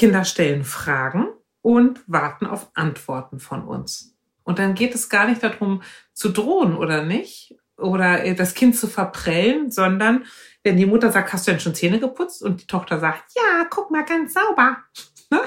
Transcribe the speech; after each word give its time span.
Kinder 0.00 0.24
stellen 0.24 0.64
Fragen 0.64 1.28
und 1.60 2.00
warten 2.06 2.46
auf 2.46 2.70
Antworten 2.72 3.38
von 3.38 3.68
uns. 3.68 4.16
Und 4.44 4.58
dann 4.58 4.74
geht 4.74 4.94
es 4.94 5.10
gar 5.10 5.28
nicht 5.28 5.42
darum, 5.42 5.82
zu 6.14 6.30
drohen 6.30 6.74
oder 6.74 7.02
nicht, 7.04 7.54
oder 7.76 8.24
äh, 8.24 8.34
das 8.34 8.54
Kind 8.54 8.78
zu 8.78 8.86
verprellen, 8.86 9.70
sondern 9.70 10.24
wenn 10.62 10.78
die 10.78 10.86
Mutter 10.86 11.12
sagt, 11.12 11.34
hast 11.34 11.46
du 11.46 11.50
denn 11.50 11.60
schon 11.60 11.74
Zähne 11.74 12.00
geputzt? 12.00 12.42
Und 12.42 12.62
die 12.62 12.66
Tochter 12.66 12.98
sagt, 12.98 13.24
ja, 13.36 13.66
guck 13.68 13.90
mal, 13.90 14.06
ganz 14.06 14.32
sauber. 14.32 14.78
Ne? 15.32 15.42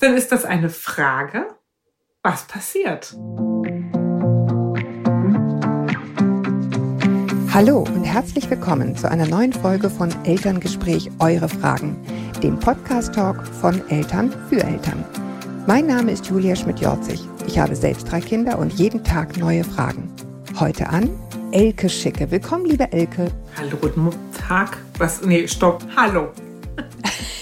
Dann 0.00 0.16
ist 0.16 0.32
das 0.32 0.44
eine 0.44 0.68
Frage, 0.68 1.46
was 2.24 2.48
passiert. 2.48 3.14
Hallo 7.54 7.80
und 7.80 8.04
herzlich 8.04 8.48
willkommen 8.48 8.96
zu 8.96 9.10
einer 9.10 9.26
neuen 9.26 9.52
Folge 9.52 9.90
von 9.90 10.08
Elterngespräch 10.24 11.10
Eure 11.18 11.50
Fragen, 11.50 11.98
dem 12.42 12.58
Podcast-Talk 12.58 13.46
von 13.46 13.86
Eltern 13.90 14.32
für 14.48 14.64
Eltern. 14.64 15.04
Mein 15.66 15.86
Name 15.86 16.12
ist 16.12 16.24
Julia 16.24 16.56
Schmidt-Jorzig. 16.56 17.20
Ich 17.46 17.58
habe 17.58 17.76
selbst 17.76 18.10
drei 18.10 18.22
Kinder 18.22 18.58
und 18.58 18.72
jeden 18.72 19.04
Tag 19.04 19.36
neue 19.36 19.64
Fragen. 19.64 20.10
Heute 20.58 20.88
an 20.88 21.10
Elke 21.50 21.90
Schicke. 21.90 22.30
Willkommen, 22.30 22.64
liebe 22.64 22.90
Elke. 22.90 23.30
Hallo, 23.58 23.76
guten 23.78 24.08
Tag. 24.48 24.78
Was? 24.96 25.20
Nee, 25.20 25.46
stopp. 25.46 25.84
Hallo. 25.94 26.30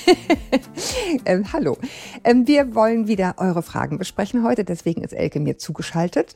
ähm, 1.25 1.53
hallo. 1.53 1.79
Ähm, 2.25 2.49
wir 2.49 2.75
wollen 2.75 3.07
wieder 3.07 3.37
eure 3.39 3.63
Fragen 3.63 3.97
besprechen 3.97 4.43
heute, 4.43 4.65
deswegen 4.65 5.05
ist 5.05 5.13
Elke 5.13 5.39
mir 5.39 5.57
zugeschaltet. 5.57 6.35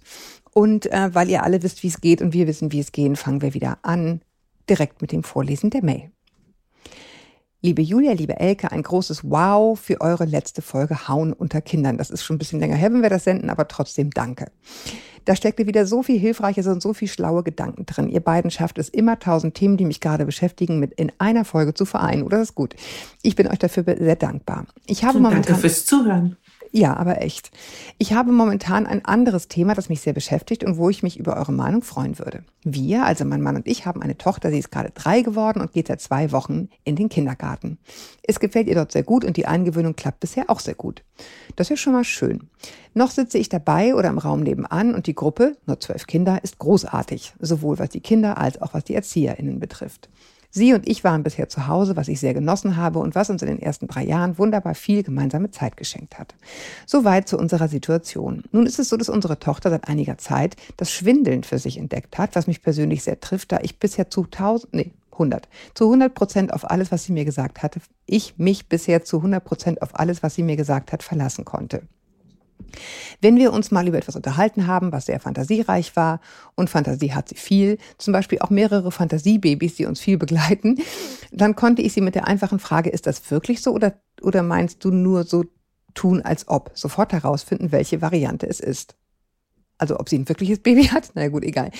Und 0.54 0.90
äh, 0.90 1.14
weil 1.14 1.28
ihr 1.28 1.42
alle 1.42 1.62
wisst, 1.62 1.82
wie 1.82 1.88
es 1.88 2.00
geht 2.00 2.22
und 2.22 2.32
wir 2.32 2.46
wissen, 2.46 2.72
wie 2.72 2.80
es 2.80 2.92
geht, 2.92 3.18
fangen 3.18 3.42
wir 3.42 3.54
wieder 3.54 3.78
an, 3.82 4.22
direkt 4.70 5.02
mit 5.02 5.12
dem 5.12 5.24
Vorlesen 5.24 5.70
der 5.70 5.84
Mail. 5.84 6.10
Liebe 7.60 7.82
Julia, 7.82 8.12
liebe 8.12 8.38
Elke, 8.38 8.70
ein 8.72 8.82
großes 8.82 9.24
Wow 9.24 9.80
für 9.80 10.00
eure 10.00 10.26
letzte 10.26 10.60
Folge 10.62 11.08
Hauen 11.08 11.32
unter 11.32 11.60
Kindern. 11.60 11.96
Das 11.98 12.10
ist 12.10 12.22
schon 12.22 12.36
ein 12.36 12.38
bisschen 12.38 12.60
länger 12.60 12.76
her, 12.76 12.92
wenn 12.92 13.02
wir 13.02 13.08
das 13.08 13.24
senden, 13.24 13.50
aber 13.50 13.66
trotzdem 13.68 14.10
danke. 14.10 14.52
Da 15.24 15.34
steckte 15.34 15.66
wieder 15.66 15.86
so 15.86 16.02
viel 16.02 16.18
Hilfreiches 16.18 16.66
und 16.66 16.82
so 16.82 16.92
viel 16.92 17.08
schlaue 17.08 17.42
Gedanken 17.42 17.86
drin. 17.86 18.10
Ihr 18.10 18.20
beiden 18.20 18.50
schafft 18.50 18.78
es 18.78 18.90
immer, 18.90 19.18
tausend 19.18 19.54
Themen, 19.54 19.78
die 19.78 19.86
mich 19.86 20.00
gerade 20.00 20.26
beschäftigen, 20.26 20.78
mit 20.78 20.92
in 20.92 21.10
einer 21.18 21.46
Folge 21.46 21.72
zu 21.72 21.86
vereinen. 21.86 22.22
Oder 22.22 22.38
das 22.38 22.50
ist 22.50 22.54
gut. 22.54 22.76
Ich 23.22 23.34
bin 23.34 23.48
euch 23.48 23.58
dafür 23.58 23.84
sehr 23.84 24.16
dankbar. 24.16 24.66
Ich 24.86 25.02
habe 25.02 25.18
momentan 25.18 25.44
Danke 25.44 25.60
fürs 25.60 25.86
Zuhören. 25.86 26.36
Ja, 26.76 26.96
aber 26.96 27.22
echt. 27.22 27.52
Ich 27.98 28.14
habe 28.14 28.32
momentan 28.32 28.88
ein 28.88 29.04
anderes 29.04 29.46
Thema, 29.46 29.74
das 29.74 29.88
mich 29.88 30.00
sehr 30.00 30.12
beschäftigt 30.12 30.64
und 30.64 30.76
wo 30.76 30.90
ich 30.90 31.04
mich 31.04 31.16
über 31.16 31.36
eure 31.36 31.52
Meinung 31.52 31.82
freuen 31.82 32.18
würde. 32.18 32.42
Wir, 32.64 33.04
also 33.04 33.24
mein 33.24 33.42
Mann 33.42 33.54
und 33.54 33.68
ich, 33.68 33.86
haben 33.86 34.02
eine 34.02 34.18
Tochter, 34.18 34.50
sie 34.50 34.58
ist 34.58 34.72
gerade 34.72 34.90
drei 34.90 35.22
geworden 35.22 35.60
und 35.60 35.70
geht 35.70 35.86
seit 35.86 36.00
zwei 36.00 36.32
Wochen 36.32 36.70
in 36.82 36.96
den 36.96 37.08
Kindergarten. 37.08 37.78
Es 38.24 38.40
gefällt 38.40 38.66
ihr 38.66 38.74
dort 38.74 38.90
sehr 38.90 39.04
gut 39.04 39.24
und 39.24 39.36
die 39.36 39.46
Eingewöhnung 39.46 39.94
klappt 39.94 40.18
bisher 40.18 40.50
auch 40.50 40.58
sehr 40.58 40.74
gut. 40.74 41.04
Das 41.54 41.70
ist 41.70 41.78
schon 41.78 41.92
mal 41.92 42.02
schön. 42.02 42.50
Noch 42.92 43.12
sitze 43.12 43.38
ich 43.38 43.48
dabei 43.48 43.94
oder 43.94 44.08
im 44.08 44.18
Raum 44.18 44.40
nebenan 44.40 44.96
und 44.96 45.06
die 45.06 45.14
Gruppe, 45.14 45.56
nur 45.66 45.78
zwölf 45.78 46.08
Kinder, 46.08 46.42
ist 46.42 46.58
großartig, 46.58 47.34
sowohl 47.38 47.78
was 47.78 47.90
die 47.90 48.00
Kinder 48.00 48.36
als 48.36 48.60
auch 48.60 48.74
was 48.74 48.82
die 48.82 48.94
ErzieherInnen 48.94 49.60
betrifft. 49.60 50.08
Sie 50.56 50.72
und 50.72 50.88
ich 50.88 51.02
waren 51.02 51.24
bisher 51.24 51.48
zu 51.48 51.66
Hause, 51.66 51.96
was 51.96 52.06
ich 52.06 52.20
sehr 52.20 52.32
genossen 52.32 52.76
habe 52.76 53.00
und 53.00 53.16
was 53.16 53.28
uns 53.28 53.42
in 53.42 53.48
den 53.48 53.58
ersten 53.60 53.88
drei 53.88 54.04
Jahren 54.04 54.38
wunderbar 54.38 54.76
viel 54.76 55.02
gemeinsame 55.02 55.50
Zeit 55.50 55.76
geschenkt 55.76 56.16
hat. 56.16 56.36
Soweit 56.86 57.26
zu 57.26 57.36
unserer 57.36 57.66
Situation. 57.66 58.44
Nun 58.52 58.64
ist 58.64 58.78
es 58.78 58.88
so, 58.88 58.96
dass 58.96 59.08
unsere 59.08 59.40
Tochter 59.40 59.70
seit 59.70 59.88
einiger 59.88 60.16
Zeit 60.16 60.54
das 60.76 60.92
Schwindeln 60.92 61.42
für 61.42 61.58
sich 61.58 61.76
entdeckt 61.76 62.18
hat, 62.18 62.36
was 62.36 62.46
mich 62.46 62.62
persönlich 62.62 63.02
sehr 63.02 63.18
trifft, 63.18 63.50
da 63.50 63.58
ich 63.62 63.80
bisher 63.80 64.10
zu 64.10 64.22
1000, 64.22 64.74
nee, 64.74 64.92
100. 65.14 65.48
Zu 65.74 65.86
100 65.86 66.14
Prozent 66.14 66.52
auf 66.52 66.70
alles, 66.70 66.92
was 66.92 67.02
sie 67.02 67.12
mir 67.12 67.24
gesagt 67.24 67.64
hatte, 67.64 67.80
ich 68.06 68.38
mich 68.38 68.68
bisher 68.68 69.02
zu 69.02 69.16
100 69.16 69.44
Prozent 69.44 69.82
auf 69.82 69.98
alles, 69.98 70.22
was 70.22 70.36
sie 70.36 70.44
mir 70.44 70.56
gesagt 70.56 70.92
hat, 70.92 71.02
verlassen 71.02 71.44
konnte. 71.44 71.82
Wenn 73.20 73.36
wir 73.36 73.52
uns 73.52 73.70
mal 73.70 73.86
über 73.88 73.98
etwas 73.98 74.16
unterhalten 74.16 74.66
haben, 74.66 74.92
was 74.92 75.06
sehr 75.06 75.20
fantasiereich 75.20 75.96
war, 75.96 76.20
und 76.54 76.70
Fantasie 76.70 77.12
hat 77.12 77.28
sie 77.28 77.36
viel, 77.36 77.78
zum 77.98 78.12
Beispiel 78.12 78.38
auch 78.40 78.50
mehrere 78.50 78.92
Fantasiebabys, 78.92 79.76
die 79.76 79.86
uns 79.86 80.00
viel 80.00 80.18
begleiten, 80.18 80.76
dann 81.32 81.56
konnte 81.56 81.82
ich 81.82 81.92
sie 81.92 82.00
mit 82.00 82.14
der 82.14 82.26
einfachen 82.26 82.58
Frage, 82.58 82.90
ist 82.90 83.06
das 83.06 83.30
wirklich 83.30 83.62
so 83.62 83.72
oder, 83.72 83.94
oder 84.22 84.42
meinst 84.42 84.84
du 84.84 84.90
nur 84.90 85.24
so 85.24 85.44
tun, 85.94 86.22
als 86.22 86.48
ob, 86.48 86.70
sofort 86.74 87.12
herausfinden, 87.12 87.72
welche 87.72 88.02
Variante 88.02 88.48
es 88.48 88.60
ist. 88.60 88.96
Also 89.76 89.98
ob 89.98 90.08
sie 90.08 90.18
ein 90.18 90.28
wirkliches 90.28 90.60
Baby 90.60 90.84
hat, 90.92 91.10
na 91.14 91.28
gut, 91.28 91.44
egal. 91.44 91.70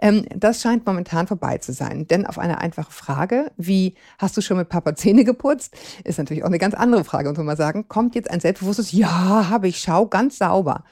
Ähm, 0.00 0.26
das 0.34 0.62
scheint 0.62 0.86
momentan 0.86 1.26
vorbei 1.26 1.58
zu 1.58 1.72
sein. 1.72 2.06
Denn 2.06 2.26
auf 2.26 2.38
eine 2.38 2.60
einfache 2.60 2.92
Frage, 2.92 3.52
wie 3.56 3.94
hast 4.18 4.36
du 4.36 4.40
schon 4.40 4.56
mit 4.56 4.68
Papa 4.68 4.94
Zähne 4.94 5.24
geputzt, 5.24 5.74
ist 6.04 6.18
natürlich 6.18 6.42
auch 6.44 6.48
eine 6.48 6.58
ganz 6.58 6.74
andere 6.74 7.04
Frage. 7.04 7.28
Und 7.28 7.38
wenn 7.38 7.44
wir 7.44 7.56
sagen, 7.56 7.88
kommt 7.88 8.14
jetzt 8.14 8.30
ein 8.30 8.40
selbstbewusstes 8.40 8.92
Ja, 8.92 9.48
habe 9.50 9.68
ich, 9.68 9.78
schau, 9.78 10.06
ganz 10.06 10.38
sauber. 10.38 10.84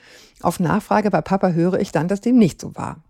Auf 0.42 0.60
Nachfrage 0.60 1.10
bei 1.10 1.20
Papa 1.20 1.50
höre 1.50 1.80
ich 1.80 1.92
dann, 1.92 2.08
dass 2.08 2.20
dem 2.20 2.38
nicht 2.38 2.60
so 2.60 2.74
war. 2.74 3.02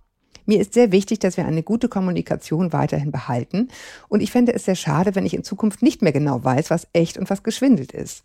Mir 0.47 0.61
ist 0.61 0.75
sehr 0.75 0.91
wichtig, 0.91 1.21
dass 1.21 1.37
wir 1.37 1.45
eine 1.47 1.63
gute 1.63 1.89
Kommunikation 1.89 2.73
weiterhin 2.73 3.13
behalten. 3.13 3.69
Und 4.09 4.21
ich 4.21 4.33
fände 4.33 4.53
es 4.53 4.65
sehr 4.65 4.75
schade, 4.75 5.15
wenn 5.15 5.27
ich 5.27 5.35
in 5.35 5.45
Zukunft 5.45 5.83
nicht 5.83 6.03
mehr 6.03 6.13
genau 6.13 6.43
weiß, 6.43 6.71
was 6.71 6.89
echt 6.93 7.19
und 7.19 7.31
was 7.31 7.43
geschwindelt 7.43 7.93
ist. 7.93 8.25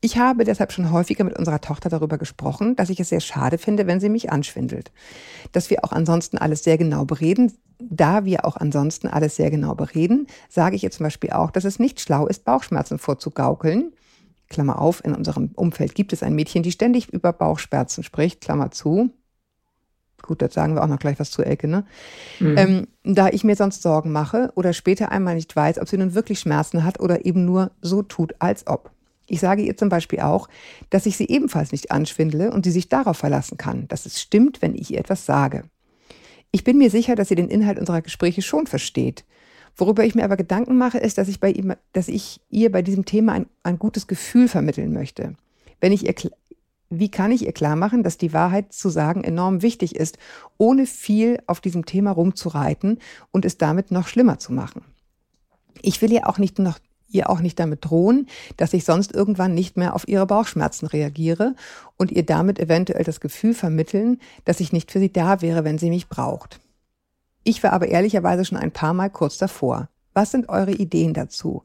Ich 0.00 0.18
habe 0.18 0.44
deshalb 0.44 0.72
schon 0.72 0.92
häufiger 0.92 1.24
mit 1.24 1.38
unserer 1.38 1.60
Tochter 1.60 1.88
darüber 1.88 2.18
gesprochen, 2.18 2.76
dass 2.76 2.90
ich 2.90 3.00
es 3.00 3.08
sehr 3.08 3.20
schade 3.20 3.58
finde, 3.58 3.86
wenn 3.86 4.00
sie 4.00 4.08
mich 4.08 4.30
anschwindelt. 4.30 4.92
Dass 5.52 5.70
wir 5.70 5.84
auch 5.84 5.92
ansonsten 5.92 6.38
alles 6.38 6.64
sehr 6.64 6.78
genau 6.78 7.04
bereden. 7.04 7.52
Da 7.78 8.24
wir 8.24 8.44
auch 8.44 8.56
ansonsten 8.56 9.08
alles 9.08 9.36
sehr 9.36 9.50
genau 9.50 9.74
bereden, 9.74 10.26
sage 10.48 10.76
ich 10.76 10.84
ihr 10.84 10.90
zum 10.90 11.04
Beispiel 11.04 11.30
auch, 11.30 11.50
dass 11.50 11.64
es 11.64 11.78
nicht 11.78 12.00
schlau 12.00 12.26
ist, 12.26 12.44
Bauchschmerzen 12.44 12.98
vorzugaukeln. 12.98 13.92
Klammer 14.48 14.80
auf, 14.80 15.04
in 15.04 15.14
unserem 15.14 15.50
Umfeld 15.56 15.94
gibt 15.94 16.12
es 16.12 16.22
ein 16.22 16.34
Mädchen, 16.34 16.62
die 16.62 16.72
ständig 16.72 17.08
über 17.08 17.32
Bauchschmerzen 17.32 18.04
spricht, 18.04 18.40
Klammer 18.40 18.70
zu. 18.70 19.10
Gut, 20.22 20.40
das 20.42 20.54
sagen 20.54 20.74
wir 20.74 20.82
auch 20.82 20.88
noch 20.88 20.98
gleich 20.98 21.20
was 21.20 21.30
zu 21.30 21.42
Elke, 21.42 21.68
ne? 21.68 21.84
Mhm. 22.40 22.56
Ähm, 22.56 22.86
da 23.04 23.28
ich 23.28 23.44
mir 23.44 23.56
sonst 23.56 23.82
Sorgen 23.82 24.12
mache 24.12 24.52
oder 24.54 24.72
später 24.72 25.12
einmal 25.12 25.34
nicht 25.34 25.54
weiß, 25.54 25.78
ob 25.78 25.88
sie 25.88 25.98
nun 25.98 26.14
wirklich 26.14 26.40
Schmerzen 26.40 26.84
hat 26.84 27.00
oder 27.00 27.24
eben 27.24 27.44
nur 27.44 27.72
so 27.82 28.02
tut, 28.02 28.34
als 28.38 28.66
ob. 28.66 28.90
Ich 29.28 29.40
sage 29.40 29.62
ihr 29.62 29.76
zum 29.76 29.88
Beispiel 29.88 30.20
auch, 30.20 30.48
dass 30.90 31.06
ich 31.06 31.16
sie 31.16 31.28
ebenfalls 31.28 31.72
nicht 31.72 31.90
anschwindle 31.90 32.52
und 32.52 32.64
sie 32.64 32.70
sich 32.70 32.88
darauf 32.88 33.16
verlassen 33.16 33.56
kann, 33.56 33.88
dass 33.88 34.06
es 34.06 34.20
stimmt, 34.20 34.62
wenn 34.62 34.74
ich 34.74 34.90
ihr 34.92 35.00
etwas 35.00 35.26
sage. 35.26 35.64
Ich 36.52 36.64
bin 36.64 36.78
mir 36.78 36.90
sicher, 36.90 37.16
dass 37.16 37.28
sie 37.28 37.34
den 37.34 37.48
Inhalt 37.48 37.78
unserer 37.78 38.02
Gespräche 38.02 38.42
schon 38.42 38.66
versteht. 38.66 39.24
Worüber 39.76 40.04
ich 40.04 40.14
mir 40.14 40.24
aber 40.24 40.36
Gedanken 40.36 40.78
mache, 40.78 40.98
ist, 40.98 41.18
dass 41.18 41.28
ich, 41.28 41.40
bei 41.40 41.50
ihm, 41.50 41.74
dass 41.92 42.08
ich 42.08 42.40
ihr 42.48 42.72
bei 42.72 42.82
diesem 42.82 43.04
Thema 43.04 43.32
ein, 43.32 43.46
ein 43.62 43.78
gutes 43.78 44.06
Gefühl 44.06 44.48
vermitteln 44.48 44.92
möchte. 44.92 45.34
Wenn 45.80 45.92
ich 45.92 46.06
ihr, 46.06 46.14
wie 46.88 47.10
kann 47.10 47.32
ich 47.32 47.44
ihr 47.44 47.52
klar 47.52 47.76
machen, 47.76 48.02
dass 48.02 48.16
die 48.16 48.32
Wahrheit 48.32 48.72
zu 48.72 48.88
sagen 48.88 49.22
enorm 49.22 49.60
wichtig 49.60 49.96
ist, 49.96 50.18
ohne 50.56 50.86
viel 50.86 51.40
auf 51.46 51.60
diesem 51.60 51.84
Thema 51.84 52.12
rumzureiten 52.12 53.00
und 53.32 53.44
es 53.44 53.58
damit 53.58 53.90
noch 53.90 54.08
schlimmer 54.08 54.38
zu 54.38 54.52
machen? 54.52 54.82
Ich 55.82 56.00
will 56.00 56.12
ihr 56.12 56.26
auch 56.26 56.38
nicht 56.38 56.58
noch 56.58 56.78
ihr 57.08 57.30
auch 57.30 57.40
nicht 57.40 57.58
damit 57.58 57.84
drohen, 57.84 58.26
dass 58.56 58.72
ich 58.72 58.84
sonst 58.84 59.14
irgendwann 59.14 59.54
nicht 59.54 59.76
mehr 59.76 59.94
auf 59.94 60.08
ihre 60.08 60.26
Bauchschmerzen 60.26 60.86
reagiere 60.86 61.54
und 61.96 62.12
ihr 62.12 62.24
damit 62.24 62.58
eventuell 62.58 63.04
das 63.04 63.20
Gefühl 63.20 63.54
vermitteln, 63.54 64.20
dass 64.44 64.60
ich 64.60 64.72
nicht 64.72 64.90
für 64.90 64.98
sie 64.98 65.12
da 65.12 65.40
wäre, 65.42 65.64
wenn 65.64 65.78
sie 65.78 65.90
mich 65.90 66.08
braucht. 66.08 66.60
Ich 67.44 67.62
war 67.62 67.72
aber 67.72 67.88
ehrlicherweise 67.88 68.44
schon 68.44 68.58
ein 68.58 68.72
paar 68.72 68.92
Mal 68.92 69.10
kurz 69.10 69.38
davor. 69.38 69.88
Was 70.14 70.30
sind 70.30 70.48
eure 70.48 70.72
Ideen 70.72 71.14
dazu? 71.14 71.62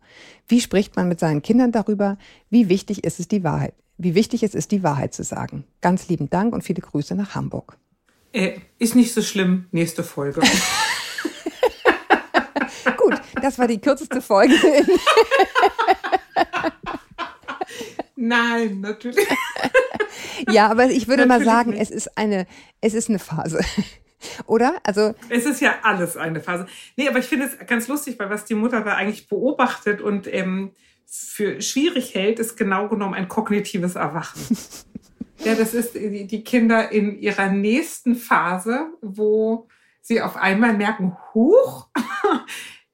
Wie 0.48 0.62
spricht 0.62 0.96
man 0.96 1.08
mit 1.08 1.20
seinen 1.20 1.42
Kindern 1.42 1.72
darüber? 1.72 2.18
Wie 2.50 2.70
wichtig 2.70 3.04
ist 3.04 3.20
es, 3.20 3.28
die 3.28 3.44
Wahrheit? 3.44 3.74
Wie 3.98 4.14
wichtig 4.14 4.44
es 4.44 4.56
ist, 4.56 4.72
die 4.72 4.84
Wahrheit 4.84 5.14
zu 5.14 5.24
sagen? 5.24 5.64
Ganz 5.80 6.10
lieben 6.10 6.30
Dank 6.30 6.54
und 6.54 6.64
viele 6.64 6.82
Grüße 6.82 7.16
nach 7.16 7.34
Hamburg. 7.34 7.78
Äh, 8.34 8.60
ist 8.78 8.96
nicht 8.96 9.14
so 9.14 9.22
schlimm. 9.22 9.66
Nächste 9.72 10.04
Folge. 10.04 10.42
Das 13.42 13.58
war 13.60 13.68
die 13.68 13.80
kürzeste 13.80 14.22
Folge. 14.22 14.56
Nein, 18.16 18.82
natürlich. 18.82 19.28
ja, 20.50 20.70
aber 20.70 20.86
ich 20.86 21.08
würde 21.08 21.26
natürlich 21.26 21.46
mal 21.48 21.56
sagen, 21.56 21.72
nicht. 21.72 21.82
es 21.82 21.90
ist 21.90 22.18
eine, 22.18 22.46
es 22.80 22.94
ist 22.94 23.10
eine 23.10 23.20
Phase. 23.20 23.62
Oder? 24.46 24.76
Also. 24.84 25.16
Es 25.30 25.46
ist 25.46 25.62
ja 25.62 25.76
alles 25.84 26.18
eine 26.18 26.42
Phase. 26.42 26.68
Nee, 26.96 27.08
aber 27.10 27.20
ich 27.20 27.26
finde 27.26 27.48
es 27.48 27.58
ganz 27.68 27.88
lustig, 27.88 28.20
weil 28.20 28.30
was 28.30 28.46
die 28.46 28.54
Mutter 28.54 28.82
da 28.82 28.94
eigentlich 28.94 29.28
beobachtet 29.28 30.02
und 30.02 30.32
ähm, 30.32 30.72
für 31.08 31.62
schwierig 31.62 32.14
hält, 32.14 32.40
ist 32.40 32.56
genau 32.56 32.88
genommen 32.88 33.14
ein 33.14 33.28
kognitives 33.28 33.96
Erwachen. 33.96 34.40
ja, 35.44 35.56
das 35.56 35.74
ist 35.74 35.96
die 35.96 36.44
Kinder 36.44 36.92
in 36.92 37.20
ihrer 37.20 37.50
nächsten 37.50 38.16
Phase, 38.16 38.88
wo 39.02 39.68
sie 40.02 40.22
auf 40.22 40.36
einmal 40.36 40.74
merken, 40.74 41.18
huch, 41.34 41.88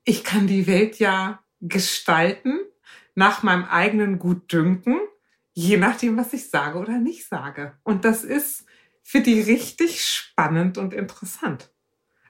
ich 0.08 0.24
kann 0.24 0.48
die 0.48 0.68
Welt 0.68 1.00
ja 1.00 1.44
gestalten 1.60 2.60
nach 3.14 3.44
meinem 3.44 3.66
eigenen 3.66 4.20
Gutdünken, 4.20 5.00
je 5.54 5.76
nachdem, 5.76 6.16
was 6.16 6.32
ich 6.32 6.50
sage 6.50 6.80
oder 6.80 6.98
nicht 6.98 7.28
sage. 7.28 7.74
Und 7.84 8.06
das 8.06 8.24
ist 8.24 8.66
für 9.04 9.20
die 9.20 9.42
richtig 9.42 10.06
spannend 10.06 10.78
und 10.78 10.94
interessant. 10.94 11.74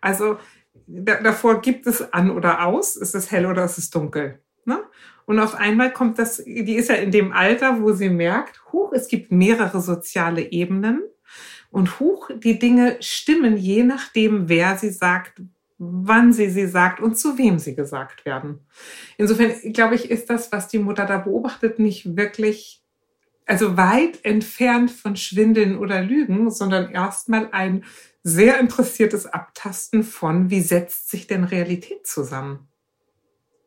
Also 0.01 0.39
davor 0.88 1.62
gibt 1.62 1.85
es 1.85 2.13
an 2.13 2.31
oder 2.31 2.65
aus, 2.65 2.95
ist 2.95 3.13
es 3.13 3.31
hell 3.31 3.45
oder 3.45 3.65
ist 3.65 3.77
es 3.77 3.91
dunkel. 3.91 4.41
Ne? 4.65 4.83
Und 5.25 5.39
auf 5.39 5.53
einmal 5.53 5.94
kommt 5.94 6.18
das, 6.18 6.38
die 6.38 6.75
ist 6.75 6.89
ja 6.89 6.95
in 6.95 7.12
dem 7.12 7.31
Alter, 7.31 7.79
wo 7.81 7.94
sie 7.94 8.09
merkt, 8.09 8.59
hoch, 8.71 8.91
es 8.91 9.07
gibt 9.07 9.31
mehrere 9.31 9.81
soziale 9.81 10.51
Ebenen 10.51 11.03
und 11.69 12.00
hoch, 12.00 12.31
die 12.35 12.57
Dinge 12.57 12.97
stimmen 13.01 13.56
je 13.56 13.83
nachdem, 13.83 14.50
wer 14.50 14.77
sie 14.77 14.89
sagt, 14.89 15.41
wann 15.77 16.33
sie 16.33 16.50
sie 16.50 16.68
sagt 16.68 17.00
und 17.00 17.18
zu 17.18 17.38
wem 17.38 17.59
sie 17.59 17.75
gesagt 17.75 18.25
werden. 18.25 18.59
Insofern, 19.18 19.51
glaube 19.74 19.95
ich, 19.95 20.09
ist 20.09 20.29
das, 20.29 20.51
was 20.51 20.68
die 20.68 20.79
Mutter 20.79 21.06
da 21.06 21.18
beobachtet, 21.18 21.79
nicht 21.79 22.18
wirklich, 22.18 22.83
also 23.45 23.77
weit 23.77 24.25
entfernt 24.25 24.91
von 24.91 25.15
Schwindeln 25.15 25.77
oder 25.77 26.01
Lügen, 26.01 26.50
sondern 26.50 26.91
erstmal 26.91 27.50
ein 27.51 27.83
sehr 28.24 28.59
interessiertes 28.59 29.25
Abtasten 29.25 30.03
von, 30.03 30.50
wie 30.50 30.62
setzt 30.62 31.09
sich 31.09 31.27
denn 31.27 31.44
Realität 31.44 32.07
zusammen? 32.07 32.68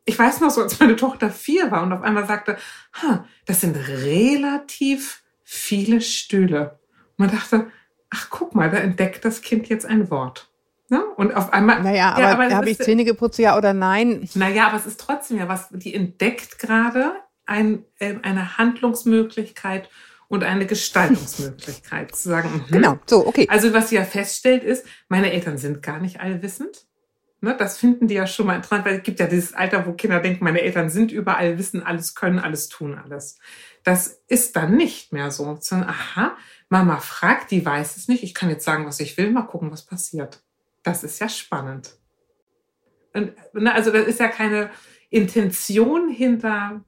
Ich 0.05 0.19
weiß 0.19 0.41
noch 0.41 0.49
so, 0.49 0.61
als 0.61 0.79
meine 0.79 0.95
Tochter 0.95 1.29
vier 1.29 1.71
war 1.71 1.83
und 1.83 1.93
auf 1.93 2.01
einmal 2.01 2.27
sagte, 2.27 2.57
ha, 2.93 3.25
das 3.45 3.61
sind 3.61 3.75
relativ 3.75 5.23
viele 5.43 6.01
Stühle. 6.01 6.79
Man 7.17 7.31
dachte, 7.31 7.71
ach 8.09 8.29
guck 8.29 8.53
mal, 8.53 8.69
da 8.69 8.77
entdeckt 8.77 9.23
das 9.25 9.41
Kind 9.41 9.69
jetzt 9.69 9.85
ein 9.85 10.09
Wort. 10.09 10.50
Ne? 10.91 11.05
Und 11.15 11.33
auf 11.33 11.53
einmal. 11.53 11.81
Naja, 11.81 12.11
aber, 12.11 12.21
ja, 12.21 12.31
aber 12.33 12.49
habe 12.53 12.69
ich 12.69 12.77
Zähne 12.77 13.05
geputzt, 13.05 13.39
ja 13.39 13.57
oder 13.57 13.73
nein? 13.73 14.27
Naja, 14.35 14.67
aber 14.67 14.75
es 14.75 14.85
ist 14.85 14.99
trotzdem 14.99 15.37
ja 15.37 15.47
was, 15.47 15.69
die 15.71 15.95
entdeckt 15.95 16.59
gerade 16.59 17.13
ein, 17.45 17.85
äh, 17.99 18.15
eine 18.23 18.57
Handlungsmöglichkeit 18.57 19.89
und 20.27 20.43
eine 20.43 20.65
Gestaltungsmöglichkeit 20.65 22.13
zu 22.13 22.27
sagen. 22.27 22.49
Mh. 22.49 22.65
Genau, 22.71 22.99
so, 23.05 23.25
okay. 23.25 23.47
Also 23.49 23.73
was 23.73 23.87
sie 23.87 23.95
ja 23.95 24.03
feststellt 24.03 24.65
ist, 24.65 24.85
meine 25.07 25.31
Eltern 25.31 25.57
sind 25.57 25.81
gar 25.81 26.01
nicht 26.01 26.19
allwissend. 26.19 26.85
Ne, 27.39 27.55
das 27.57 27.77
finden 27.77 28.09
die 28.09 28.15
ja 28.15 28.27
schon 28.27 28.47
mal 28.47 28.55
interessant, 28.57 28.85
weil 28.85 28.97
es 28.97 29.03
gibt 29.03 29.21
ja 29.21 29.27
dieses 29.27 29.53
Alter, 29.53 29.87
wo 29.87 29.93
Kinder 29.93 30.19
denken, 30.19 30.43
meine 30.43 30.61
Eltern 30.61 30.89
sind 30.89 31.13
überall, 31.13 31.57
wissen 31.57 31.83
alles, 31.83 32.15
können 32.15 32.37
alles, 32.37 32.67
tun 32.67 32.99
alles. 33.01 33.39
Das 33.83 34.21
ist 34.27 34.57
dann 34.57 34.75
nicht 34.75 35.13
mehr 35.13 35.31
so, 35.31 35.57
sondern 35.61 35.89
aha, 35.89 36.35
Mama 36.67 36.97
fragt, 36.97 37.49
die 37.51 37.65
weiß 37.65 37.95
es 37.95 38.09
nicht, 38.09 38.23
ich 38.23 38.33
kann 38.33 38.49
jetzt 38.49 38.65
sagen, 38.65 38.85
was 38.85 38.99
ich 38.99 39.17
will, 39.17 39.31
mal 39.31 39.43
gucken, 39.43 39.71
was 39.71 39.85
passiert. 39.85 40.43
Das 40.83 41.03
ist 41.03 41.19
ja 41.19 41.29
spannend. 41.29 41.95
Und, 43.13 43.33
ne, 43.53 43.73
also 43.73 43.91
das 43.91 44.07
ist 44.07 44.19
ja 44.19 44.27
keine 44.27 44.69
Intention 45.09 46.09
hinter 46.09 46.83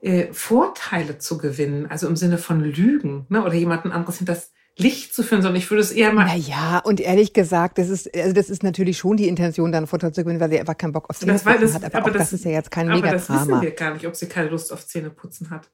äh, 0.00 0.32
Vorteile 0.32 1.18
zu 1.18 1.38
gewinnen, 1.38 1.86
also 1.88 2.08
im 2.08 2.16
Sinne 2.16 2.38
von 2.38 2.60
Lügen 2.60 3.26
ne, 3.28 3.44
oder 3.44 3.54
jemanden 3.54 3.92
anderes 3.92 4.18
hinter 4.18 4.34
das 4.34 4.52
Licht 4.76 5.14
zu 5.14 5.22
führen, 5.22 5.42
sondern 5.42 5.60
ich 5.60 5.70
würde 5.70 5.82
es 5.82 5.92
eher 5.92 6.12
mal. 6.12 6.24
Naja, 6.24 6.80
und 6.84 7.00
ehrlich 7.00 7.32
gesagt, 7.34 7.78
das 7.78 7.88
ist, 7.88 8.14
also 8.16 8.32
das 8.32 8.48
ist 8.48 8.62
natürlich 8.62 8.98
schon 8.98 9.16
die 9.16 9.28
Intention, 9.28 9.70
dann 9.70 9.86
Vorteil 9.86 10.12
zu 10.12 10.24
gewinnen, 10.24 10.40
weil 10.40 10.50
sie 10.50 10.58
einfach 10.58 10.76
keinen 10.76 10.92
Bock 10.92 11.10
auf 11.10 11.18
Zähneputzen 11.18 11.74
hat. 11.74 11.84
Aber, 11.84 11.98
aber 11.98 12.10
das, 12.10 12.30
das, 12.30 12.32
ist 12.32 12.44
ja 12.46 12.52
jetzt 12.52 12.70
kein 12.70 12.88
aber 12.88 12.96
Megadrama. 12.96 13.38
das 13.38 13.48
wissen 13.48 13.60
wir 13.60 13.70
gar 13.72 13.92
nicht, 13.92 14.06
ob 14.06 14.16
sie 14.16 14.26
keine 14.26 14.48
Lust 14.48 14.72
auf 14.72 14.86
Zähneputzen 14.86 15.50
hat. 15.50 15.70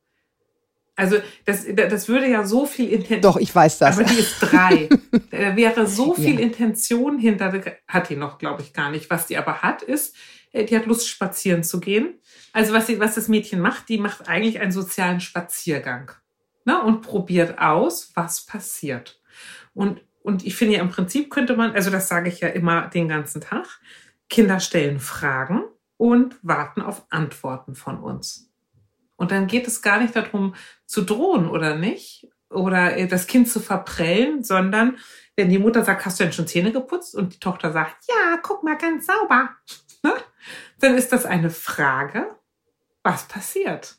Also 0.98 1.18
das, 1.44 1.64
das 1.72 2.08
würde 2.08 2.28
ja 2.28 2.44
so 2.44 2.66
viel 2.66 2.88
Intention. 2.88 3.20
Doch, 3.20 3.36
ich 3.36 3.54
weiß 3.54 3.78
das. 3.78 3.96
Aber 3.96 4.04
die 4.04 4.18
ist 4.18 4.40
drei. 4.40 4.88
da 5.30 5.54
wäre 5.54 5.86
so 5.86 6.12
viel 6.12 6.34
ja. 6.34 6.40
Intention 6.40 7.20
hinter, 7.20 7.52
hat 7.86 8.08
die 8.08 8.16
noch, 8.16 8.38
glaube 8.38 8.62
ich, 8.62 8.72
gar 8.72 8.90
nicht. 8.90 9.08
Was 9.08 9.26
die 9.28 9.36
aber 9.36 9.62
hat, 9.62 9.82
ist, 9.82 10.16
äh, 10.50 10.64
die 10.64 10.76
hat 10.76 10.86
Lust, 10.86 11.08
spazieren 11.08 11.62
zu 11.62 11.78
gehen. 11.78 12.18
Also 12.52 12.72
was, 12.72 12.88
sie, 12.88 12.98
was 12.98 13.14
das 13.14 13.28
Mädchen 13.28 13.60
macht, 13.60 13.88
die 13.88 13.98
macht 13.98 14.28
eigentlich 14.28 14.58
einen 14.58 14.72
sozialen 14.72 15.20
Spaziergang 15.20 16.10
ne, 16.64 16.82
und 16.82 17.02
probiert 17.02 17.60
aus, 17.60 18.10
was 18.16 18.44
passiert. 18.44 19.20
Und, 19.74 20.00
und 20.22 20.44
ich 20.44 20.56
finde 20.56 20.74
ja 20.74 20.80
im 20.80 20.90
Prinzip 20.90 21.30
könnte 21.30 21.54
man, 21.54 21.76
also 21.76 21.90
das 21.90 22.08
sage 22.08 22.28
ich 22.28 22.40
ja 22.40 22.48
immer 22.48 22.88
den 22.88 23.06
ganzen 23.06 23.40
Tag, 23.40 23.68
Kinder 24.28 24.58
stellen 24.58 24.98
Fragen 24.98 25.62
und 25.96 26.34
warten 26.42 26.82
auf 26.82 27.06
Antworten 27.10 27.76
von 27.76 28.00
uns. 28.00 28.47
Und 29.18 29.30
dann 29.30 29.46
geht 29.46 29.66
es 29.66 29.82
gar 29.82 30.00
nicht 30.00 30.16
darum, 30.16 30.54
zu 30.86 31.02
drohen 31.02 31.50
oder 31.50 31.76
nicht, 31.76 32.26
oder 32.50 32.96
äh, 32.96 33.06
das 33.06 33.26
Kind 33.26 33.48
zu 33.48 33.60
verprellen, 33.60 34.42
sondern 34.42 34.96
wenn 35.36 35.48
die 35.48 35.58
Mutter 35.58 35.84
sagt, 35.84 36.04
hast 36.04 36.18
du 36.18 36.24
denn 36.24 36.32
schon 36.32 36.46
Zähne 36.46 36.72
geputzt? 36.72 37.14
Und 37.14 37.34
die 37.34 37.40
Tochter 37.40 37.72
sagt, 37.72 37.96
ja, 38.08 38.38
guck 38.42 38.62
mal, 38.62 38.76
ganz 38.76 39.06
sauber. 39.06 39.50
Ne? 40.04 40.12
Dann 40.78 40.94
ist 40.94 41.12
das 41.12 41.26
eine 41.26 41.50
Frage, 41.50 42.36
was 43.02 43.24
passiert? 43.24 43.96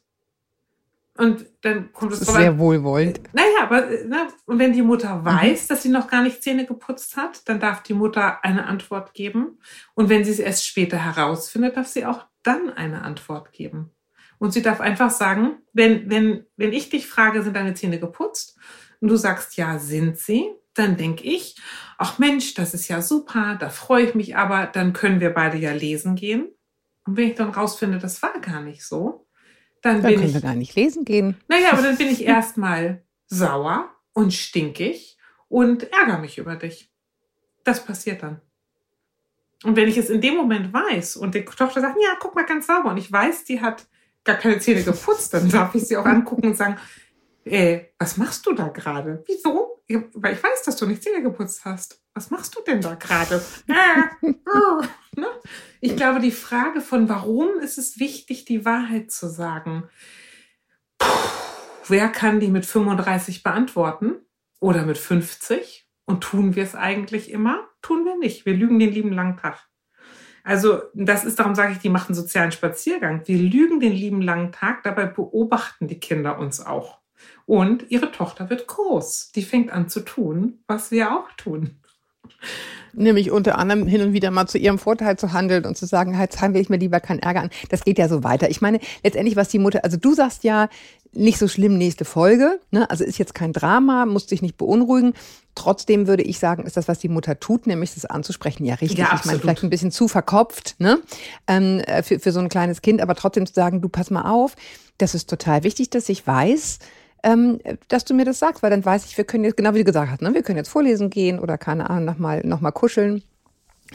Und 1.18 1.46
dann 1.60 1.92
kommt 1.92 2.14
es 2.14 2.22
sehr 2.22 2.58
wohlwollend. 2.58 3.20
Naja, 3.34 3.64
aber 3.64 3.82
ne, 3.82 4.30
und 4.46 4.60
wenn 4.60 4.72
die 4.72 4.82
Mutter 4.82 5.18
mhm. 5.18 5.26
weiß, 5.26 5.64
mhm. 5.64 5.68
dass 5.68 5.84
sie 5.84 5.90
noch 5.90 6.08
gar 6.08 6.24
nicht 6.24 6.42
Zähne 6.42 6.66
geputzt 6.66 7.18
hat, 7.18 7.50
dann 7.50 7.60
darf 7.60 7.84
die 7.84 7.94
Mutter 7.94 8.46
eine 8.46 8.66
Antwort 8.66 9.14
geben. 9.14 9.60
Und 9.94 10.08
wenn 10.08 10.24
sie 10.24 10.32
es 10.32 10.40
erst 10.40 10.66
später 10.66 11.04
herausfindet, 11.04 11.76
darf 11.76 11.88
sie 11.88 12.06
auch 12.06 12.26
dann 12.44 12.70
eine 12.70 13.02
Antwort 13.02 13.52
geben. 13.52 13.92
Und 14.40 14.54
sie 14.54 14.62
darf 14.62 14.80
einfach 14.80 15.12
sagen, 15.12 15.58
wenn, 15.74 16.10
wenn, 16.10 16.46
wenn 16.56 16.74
ich 16.74 16.90
dich 16.90 17.08
frage, 17.08 17.44
sind 17.44 17.56
deine 17.56 17.74
Zähne 17.74 18.00
geputzt? 18.00 18.58
Und 19.02 19.10
du 19.10 19.16
sagst, 19.16 19.58
ja, 19.58 19.78
sind 19.78 20.18
sie? 20.18 20.50
Dann 20.74 20.98
denke 20.98 21.24
ich, 21.24 21.58
ach 21.98 22.20
Mensch, 22.20 22.54
das 22.54 22.74
ist 22.74 22.88
ja 22.88 23.02
super, 23.02 23.58
da 23.60 23.70
freue 23.70 24.06
ich 24.06 24.16
mich 24.16 24.38
aber, 24.38 24.66
dann 24.66 24.94
können 24.94 25.20
wir 25.20 25.32
beide 25.32 25.58
ja 25.58 25.74
lesen 25.74 26.16
gehen. 26.16 26.48
Und 27.06 27.18
wenn 27.18 27.30
ich 27.30 27.36
dann 27.36 27.50
rausfinde, 27.50 27.98
das 27.98 28.22
war 28.22 28.40
gar 28.40 28.62
nicht 28.62 28.86
so, 28.86 29.28
dann, 29.82 30.02
dann 30.02 30.12
bin 30.12 30.16
können 30.16 30.28
ich. 30.28 30.34
wir 30.36 30.42
gar 30.42 30.56
nicht 30.56 30.76
lesen 30.76 31.06
gehen. 31.06 31.36
Naja, 31.48 31.74
aber 31.74 31.82
dann 31.82 31.98
bin 31.98 32.08
ich 32.08 32.24
erstmal 32.24 33.04
sauer 33.28 33.90
und 34.14 34.34
stinkig 34.34 35.18
und 35.48 35.92
ärgere 35.92 36.20
mich 36.20 36.38
über 36.38 36.56
dich. 36.56 36.92
Das 37.64 37.84
passiert 37.84 38.24
dann. 38.24 38.42
Und 39.64 39.76
wenn 39.76 39.90
ich 39.90 39.98
es 39.98 40.10
in 40.10 40.22
dem 40.22 40.36
Moment 40.36 40.72
weiß 40.72 41.18
und 41.18 41.36
die 41.36 41.44
Tochter 41.44 41.82
sagt, 41.82 41.98
ja, 42.02 42.16
guck 42.20 42.36
mal 42.36 42.46
ganz 42.46 42.68
sauber 42.68 42.92
und 42.92 42.98
ich 42.98 43.12
weiß, 43.12 43.44
die 43.44 43.60
hat 43.60 43.88
gar 44.30 44.38
keine 44.38 44.60
Zähne 44.60 44.84
geputzt, 44.84 45.34
dann 45.34 45.50
darf 45.50 45.74
ich 45.74 45.88
sie 45.88 45.98
auch 45.98 46.06
angucken 46.06 46.48
und 46.48 46.58
sagen, 46.58 46.78
äh, 47.46 47.86
was 47.98 48.18
machst 48.18 48.46
du 48.46 48.54
da 48.54 48.68
gerade? 48.68 49.24
Wieso? 49.28 49.82
Weil 50.14 50.34
ich 50.34 50.44
weiß, 50.44 50.64
dass 50.66 50.76
du 50.76 50.86
nicht 50.86 51.02
Zähne 51.02 51.24
geputzt 51.24 51.66
hast. 51.66 52.02
Was 52.14 52.30
machst 52.30 52.56
du 52.56 52.62
denn 52.62 52.80
da 52.80 52.94
gerade? 52.94 53.42
Äh, 53.68 54.28
oh, 54.46 54.84
ne? 55.16 55.28
Ich 55.82 55.96
glaube, 55.96 56.20
die 56.20 56.32
Frage 56.32 56.82
von 56.82 57.10
warum 57.10 57.60
ist 57.60 57.78
es 57.78 58.00
wichtig, 58.00 58.46
die 58.46 58.66
Wahrheit 58.66 59.12
zu 59.12 59.28
sagen, 59.28 59.90
Puh, 61.00 61.08
wer 61.88 62.10
kann 62.10 62.40
die 62.40 62.50
mit 62.50 62.66
35 62.66 63.42
beantworten 63.42 64.18
oder 64.60 64.84
mit 64.84 64.98
50? 64.98 65.88
Und 66.06 66.22
tun 66.22 66.56
wir 66.56 66.64
es 66.64 66.76
eigentlich 66.76 67.32
immer? 67.32 67.68
Tun 67.82 68.06
wir 68.06 68.18
nicht. 68.18 68.46
Wir 68.46 68.54
lügen 68.54 68.78
den 68.80 68.92
lieben 68.92 69.14
langen 69.14 69.38
Tag. 69.38 69.70
Also 70.50 70.82
das 70.96 71.26
ist, 71.26 71.38
darum 71.38 71.54
sage 71.54 71.74
ich, 71.74 71.78
die 71.78 71.90
machen 71.90 72.16
sozialen 72.16 72.52
Spaziergang. 72.52 73.22
Wir 73.26 73.38
lügen 73.38 73.80
den 73.80 73.94
lieben 73.94 74.20
langen 74.20 74.52
Tag, 74.52 74.82
dabei 74.82 75.06
beobachten 75.06 75.88
die 75.88 76.00
Kinder 76.00 76.40
uns 76.40 76.60
auch. 76.60 76.98
Und 77.46 77.92
ihre 77.92 78.12
Tochter 78.12 78.50
wird 78.50 78.66
groß. 78.66 79.32
Die 79.36 79.44
fängt 79.44 79.72
an 79.72 79.90
zu 79.90 80.00
tun, 80.00 80.64
was 80.66 80.90
wir 80.90 81.12
auch 81.16 81.32
tun. 81.34 81.79
Nämlich 82.94 83.32
unter 83.32 83.58
anderem 83.58 83.88
hin 83.88 84.02
und 84.02 84.14
wieder 84.14 84.32
mal 84.32 84.48
zu 84.48 84.58
ihrem 84.58 84.80
Vorteil 84.80 85.18
zu 85.18 85.32
handeln 85.32 85.66
und 85.66 85.78
zu 85.78 85.86
sagen, 85.86 86.20
jetzt 86.20 86.42
will 86.42 86.62
ich 86.62 86.70
mir 86.70 86.78
lieber 86.78 87.00
keinen 87.00 87.20
Ärger 87.20 87.42
an. 87.42 87.50
Das 87.70 87.84
geht 87.84 88.00
ja 88.00 88.10
so 88.10 88.24
weiter. 88.24 88.50
Ich 88.50 88.62
meine, 88.62 88.80
letztendlich, 89.04 89.36
was 89.36 89.50
die 89.50 89.60
Mutter, 89.60 89.84
also 89.84 89.98
du 89.98 90.14
sagst 90.14 90.44
ja, 90.44 90.70
nicht 91.12 91.40
so 91.40 91.48
schlimm 91.48 91.78
nächste 91.78 92.06
Folge, 92.06 92.60
ne? 92.72 92.90
also 92.90 93.04
ist 93.04 93.18
jetzt 93.18 93.34
kein 93.34 93.54
Drama, 93.54 94.06
muss 94.06 94.28
dich 94.28 94.42
nicht 94.42 94.58
beunruhigen. 94.58 95.14
Trotzdem 95.56 96.08
würde 96.08 96.24
ich 96.24 96.40
sagen, 96.40 96.66
ist 96.66 96.78
das, 96.78 96.88
was 96.88 97.00
die 97.00 97.10
Mutter 97.10 97.40
tut, 97.40 97.68
nämlich 97.68 97.94
das 97.94 98.06
anzusprechen, 98.06 98.66
ja 98.66 98.76
richtig. 98.76 99.00
Ja, 99.00 99.12
ich 99.16 99.26
meine, 99.26 99.40
vielleicht 99.40 99.64
ein 99.64 99.70
bisschen 99.70 99.92
zu 99.92 100.08
verkopft 100.08 100.76
ne? 100.80 101.00
Ähm, 101.48 101.80
äh, 101.80 102.04
für, 102.04 102.20
für 102.20 102.32
so 102.32 102.40
ein 102.40 102.50
kleines 102.50 102.82
Kind, 102.82 103.02
aber 103.02 103.16
trotzdem 103.16 103.46
zu 103.46 103.54
sagen, 103.54 103.82
du 103.82 103.90
pass 103.90 104.12
mal 104.12 104.30
auf, 104.30 104.56
das 104.98 105.16
ist 105.16 105.30
total 105.30 105.64
wichtig, 105.64 105.90
dass 105.90 106.10
ich 106.10 106.26
weiß, 106.26 106.80
ähm, 107.24 107.60
dass 107.88 108.06
du 108.06 108.14
mir 108.14 108.26
das 108.26 108.40
sagst, 108.40 108.64
weil 108.64 108.72
dann 108.72 108.84
weiß 108.84 109.06
ich, 109.06 109.18
wir 109.18 109.24
können 109.24 109.44
jetzt, 109.44 109.58
genau 109.58 109.74
wie 109.74 109.80
du 109.80 109.86
gesagt 109.86 110.12
hast, 110.12 110.22
ne, 110.22 110.34
wir 110.34 110.44
können 110.44 110.58
jetzt 110.58 110.70
vorlesen 110.70 111.10
gehen 111.10 111.40
oder 111.40 111.58
keine 111.58 111.90
Ahnung, 111.90 112.06
nochmal 112.06 112.42
noch 112.46 112.62
mal 112.62 112.72
kuscheln. 112.72 113.24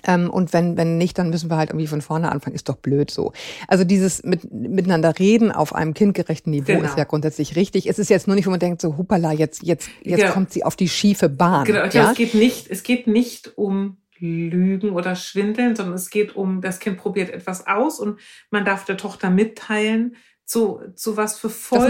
Ähm, 0.02 0.28
und 0.31 0.52
wenn, 0.52 0.76
wenn 0.76 0.99
nicht, 0.99 1.19
dann 1.19 1.31
müssen 1.31 1.50
wir 1.50 1.57
halt 1.57 1.71
irgendwie 1.71 1.87
von 1.87 2.02
vorne 2.02 2.33
anfangen. 2.33 2.54
Ist 2.54 2.69
doch 2.69 2.76
blöd 2.76 3.11
so. 3.11 3.33
Also 3.69 3.85
dieses 3.85 4.25
mit, 4.25 4.52
miteinander 4.52 5.19
reden 5.19 5.52
auf 5.52 5.75
einem 5.75 5.95
kindgerechten 5.95 6.50
Niveau 6.50 6.73
genau. 6.73 6.85
ist 6.85 6.99
ja 6.99 7.04
grundsätzlich 7.04 7.57
richtig. 7.57 7.88
Es 7.88 7.99
ist 7.99 8.11
jetzt 8.11 8.26
nur 8.26 8.35
nicht, 8.35 8.47
wo 8.47 8.50
man 8.50 8.61
denkt, 8.61 8.81
so 8.81 8.97
hoppala, 8.97 9.33
jetzt, 9.33 9.62
jetzt, 9.62 9.88
jetzt 10.02 10.21
ja. 10.21 10.31
kommt 10.33 10.52
sie 10.52 10.64
auf 10.64 10.76
die 10.76 10.88
schiefe 10.88 11.28
Bahn. 11.28 11.64
Genau, 11.64 11.85
ja? 11.85 12.11
es 12.11 12.16
geht 12.16 12.35
nicht, 12.35 12.71
es 12.71 12.83
geht 12.83 13.07
nicht 13.07 13.57
um 13.57 13.99
Lügen 14.19 14.90
oder 14.90 15.16
Schwindeln, 15.16 15.76
sondern 15.76 15.95
es 15.95 16.11
geht 16.11 16.35
um, 16.35 16.61
das 16.61 16.78
Kind 16.78 16.97
probiert 16.97 17.31
etwas 17.31 17.66
aus 17.66 18.00
und 18.00 18.19
man 18.50 18.64
darf 18.64 18.85
der 18.85 18.97
Tochter 18.97 19.31
mitteilen, 19.31 20.16
zu, 20.45 20.81
zu 20.95 21.17
was 21.17 21.39
für 21.39 21.49
Folgen. 21.51 21.85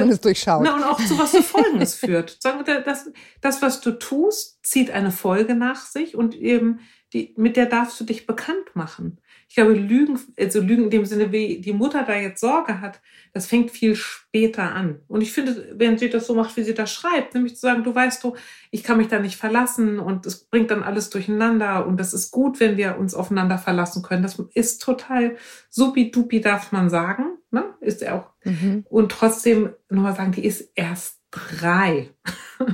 Na, 0.65 0.75
und 0.77 0.85
auch 0.85 1.05
zu 1.05 1.19
was 1.19 1.31
für 1.33 1.43
Folgen 1.43 1.81
es 1.81 1.95
führt. 1.95 2.39
Das, 2.85 3.11
das, 3.41 3.63
was 3.63 3.81
du 3.81 3.93
tust, 3.93 4.65
zieht 4.65 4.91
eine 4.91 5.11
Folge 5.11 5.55
nach 5.55 5.87
sich 5.87 6.17
und 6.17 6.35
eben 6.35 6.81
die, 7.15 7.33
mit 7.37 7.57
der 7.57 7.67
darfst 7.67 7.99
du 8.01 8.05
dich 8.05 8.27
bekannt 8.27 8.75
machen. 8.75 9.21
Ich 9.49 9.55
glaube, 9.55 9.75
Lügen, 9.75 10.19
also 10.37 10.61
Lügen 10.61 10.85
in 10.85 10.91
dem 10.91 11.05
Sinne, 11.05 11.31
wie 11.31 11.61
die 11.61 11.73
Mutter 11.73 12.03
da 12.03 12.15
jetzt 12.17 12.41
Sorge 12.41 12.81
hat, 12.81 13.01
das 13.33 13.47
fängt 13.47 13.71
viel 13.71 13.95
später 13.95 14.75
an. 14.75 15.01
Und 15.07 15.21
ich 15.21 15.33
finde, 15.33 15.75
wenn 15.77 15.97
sie 15.97 16.11
das 16.11 16.27
so 16.27 16.35
macht, 16.35 16.57
wie 16.57 16.65
sie 16.65 16.75
das 16.75 16.93
schreibt, 16.93 17.35
nämlich 17.35 17.55
zu 17.55 17.61
sagen, 17.61 17.85
du 17.85 17.95
weißt 17.95 18.25
du, 18.25 18.35
ich 18.73 18.83
kann 18.83 18.97
mich 18.97 19.09
da 19.09 19.21
nicht 19.21 19.37
verlassen 19.37 20.01
und 20.01 20.27
es 20.27 20.45
bringt 20.47 20.73
dann 20.73 20.83
alles 20.83 21.09
durcheinander 21.11 21.87
und 21.87 22.01
das 22.01 22.15
ist 22.15 22.33
gut, 22.33 22.59
wenn 22.59 22.77
wir 22.77 22.99
uns 22.99 23.15
aufeinander 23.15 23.59
verlassen 23.59 24.03
können. 24.03 24.25
Das 24.25 24.41
ist 24.55 24.83
total 24.83 25.37
supi-dupi, 25.71 26.41
darf 26.41 26.73
man 26.73 26.91
sagen, 26.91 27.34
ne? 27.55 27.65
Ist 27.81 28.03
er 28.03 28.17
auch. 28.17 28.31
Mhm. 28.45 28.85
Und 28.89 29.11
trotzdem 29.11 29.71
nochmal 29.89 30.15
sagen, 30.15 30.33
die 30.33 30.45
ist 30.45 30.71
erst 30.75 31.21
drei. 31.31 32.11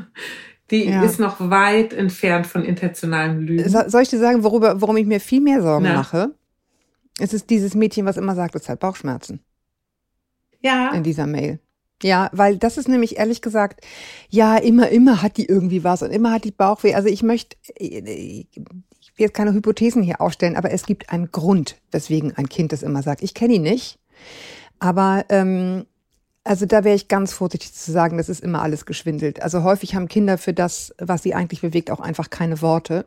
Die 0.70 0.84
ja. 0.84 1.02
ist 1.02 1.18
noch 1.18 1.40
weit 1.50 1.92
entfernt 1.92 2.46
von 2.46 2.64
intentionalen 2.64 3.40
Lügen. 3.40 3.68
Soll 3.68 4.02
ich 4.02 4.08
dir 4.08 4.20
sagen, 4.20 4.44
worüber, 4.44 4.80
warum 4.80 4.96
ich 4.96 5.06
mir 5.06 5.18
viel 5.18 5.40
mehr 5.40 5.62
Sorgen 5.62 5.82
Na? 5.82 5.94
mache? 5.94 6.30
Es 7.18 7.34
ist 7.34 7.50
dieses 7.50 7.74
Mädchen, 7.74 8.06
was 8.06 8.16
immer 8.16 8.36
sagt, 8.36 8.54
es 8.54 8.68
hat 8.68 8.78
Bauchschmerzen. 8.78 9.40
Ja. 10.60 10.92
In 10.92 11.02
dieser 11.02 11.26
Mail. 11.26 11.58
Ja, 12.02 12.30
weil 12.32 12.56
das 12.56 12.78
ist 12.78 12.88
nämlich 12.88 13.18
ehrlich 13.18 13.42
gesagt, 13.42 13.84
ja, 14.30 14.56
immer, 14.56 14.88
immer 14.88 15.22
hat 15.22 15.36
die 15.36 15.44
irgendwie 15.44 15.84
was 15.84 16.02
und 16.02 16.12
immer 16.12 16.32
hat 16.32 16.44
die 16.44 16.50
Bauchweh. 16.50 16.94
Also 16.94 17.08
ich 17.08 17.22
möchte, 17.22 17.56
ich 17.74 18.46
will 19.16 19.26
jetzt 19.26 19.34
keine 19.34 19.52
Hypothesen 19.52 20.02
hier 20.02 20.20
aufstellen, 20.20 20.56
aber 20.56 20.70
es 20.70 20.86
gibt 20.86 21.10
einen 21.10 21.30
Grund, 21.30 21.76
weswegen 21.90 22.36
ein 22.36 22.48
Kind 22.48 22.72
das 22.72 22.82
immer 22.82 23.02
sagt. 23.02 23.22
Ich 23.22 23.34
kenne 23.34 23.54
ihn 23.54 23.62
nicht, 23.62 23.98
aber 24.80 25.24
ähm, 25.28 25.86
also 26.42 26.66
da 26.66 26.84
wäre 26.84 26.96
ich 26.96 27.08
ganz 27.08 27.32
vorsichtig 27.32 27.72
zu 27.74 27.92
sagen, 27.92 28.16
das 28.16 28.28
ist 28.28 28.42
immer 28.42 28.62
alles 28.62 28.86
geschwindelt. 28.86 29.42
Also 29.42 29.62
häufig 29.62 29.94
haben 29.94 30.08
Kinder 30.08 30.38
für 30.38 30.54
das, 30.54 30.94
was 30.98 31.22
sie 31.22 31.34
eigentlich 31.34 31.60
bewegt, 31.60 31.90
auch 31.90 32.00
einfach 32.00 32.30
keine 32.30 32.62
Worte 32.62 33.06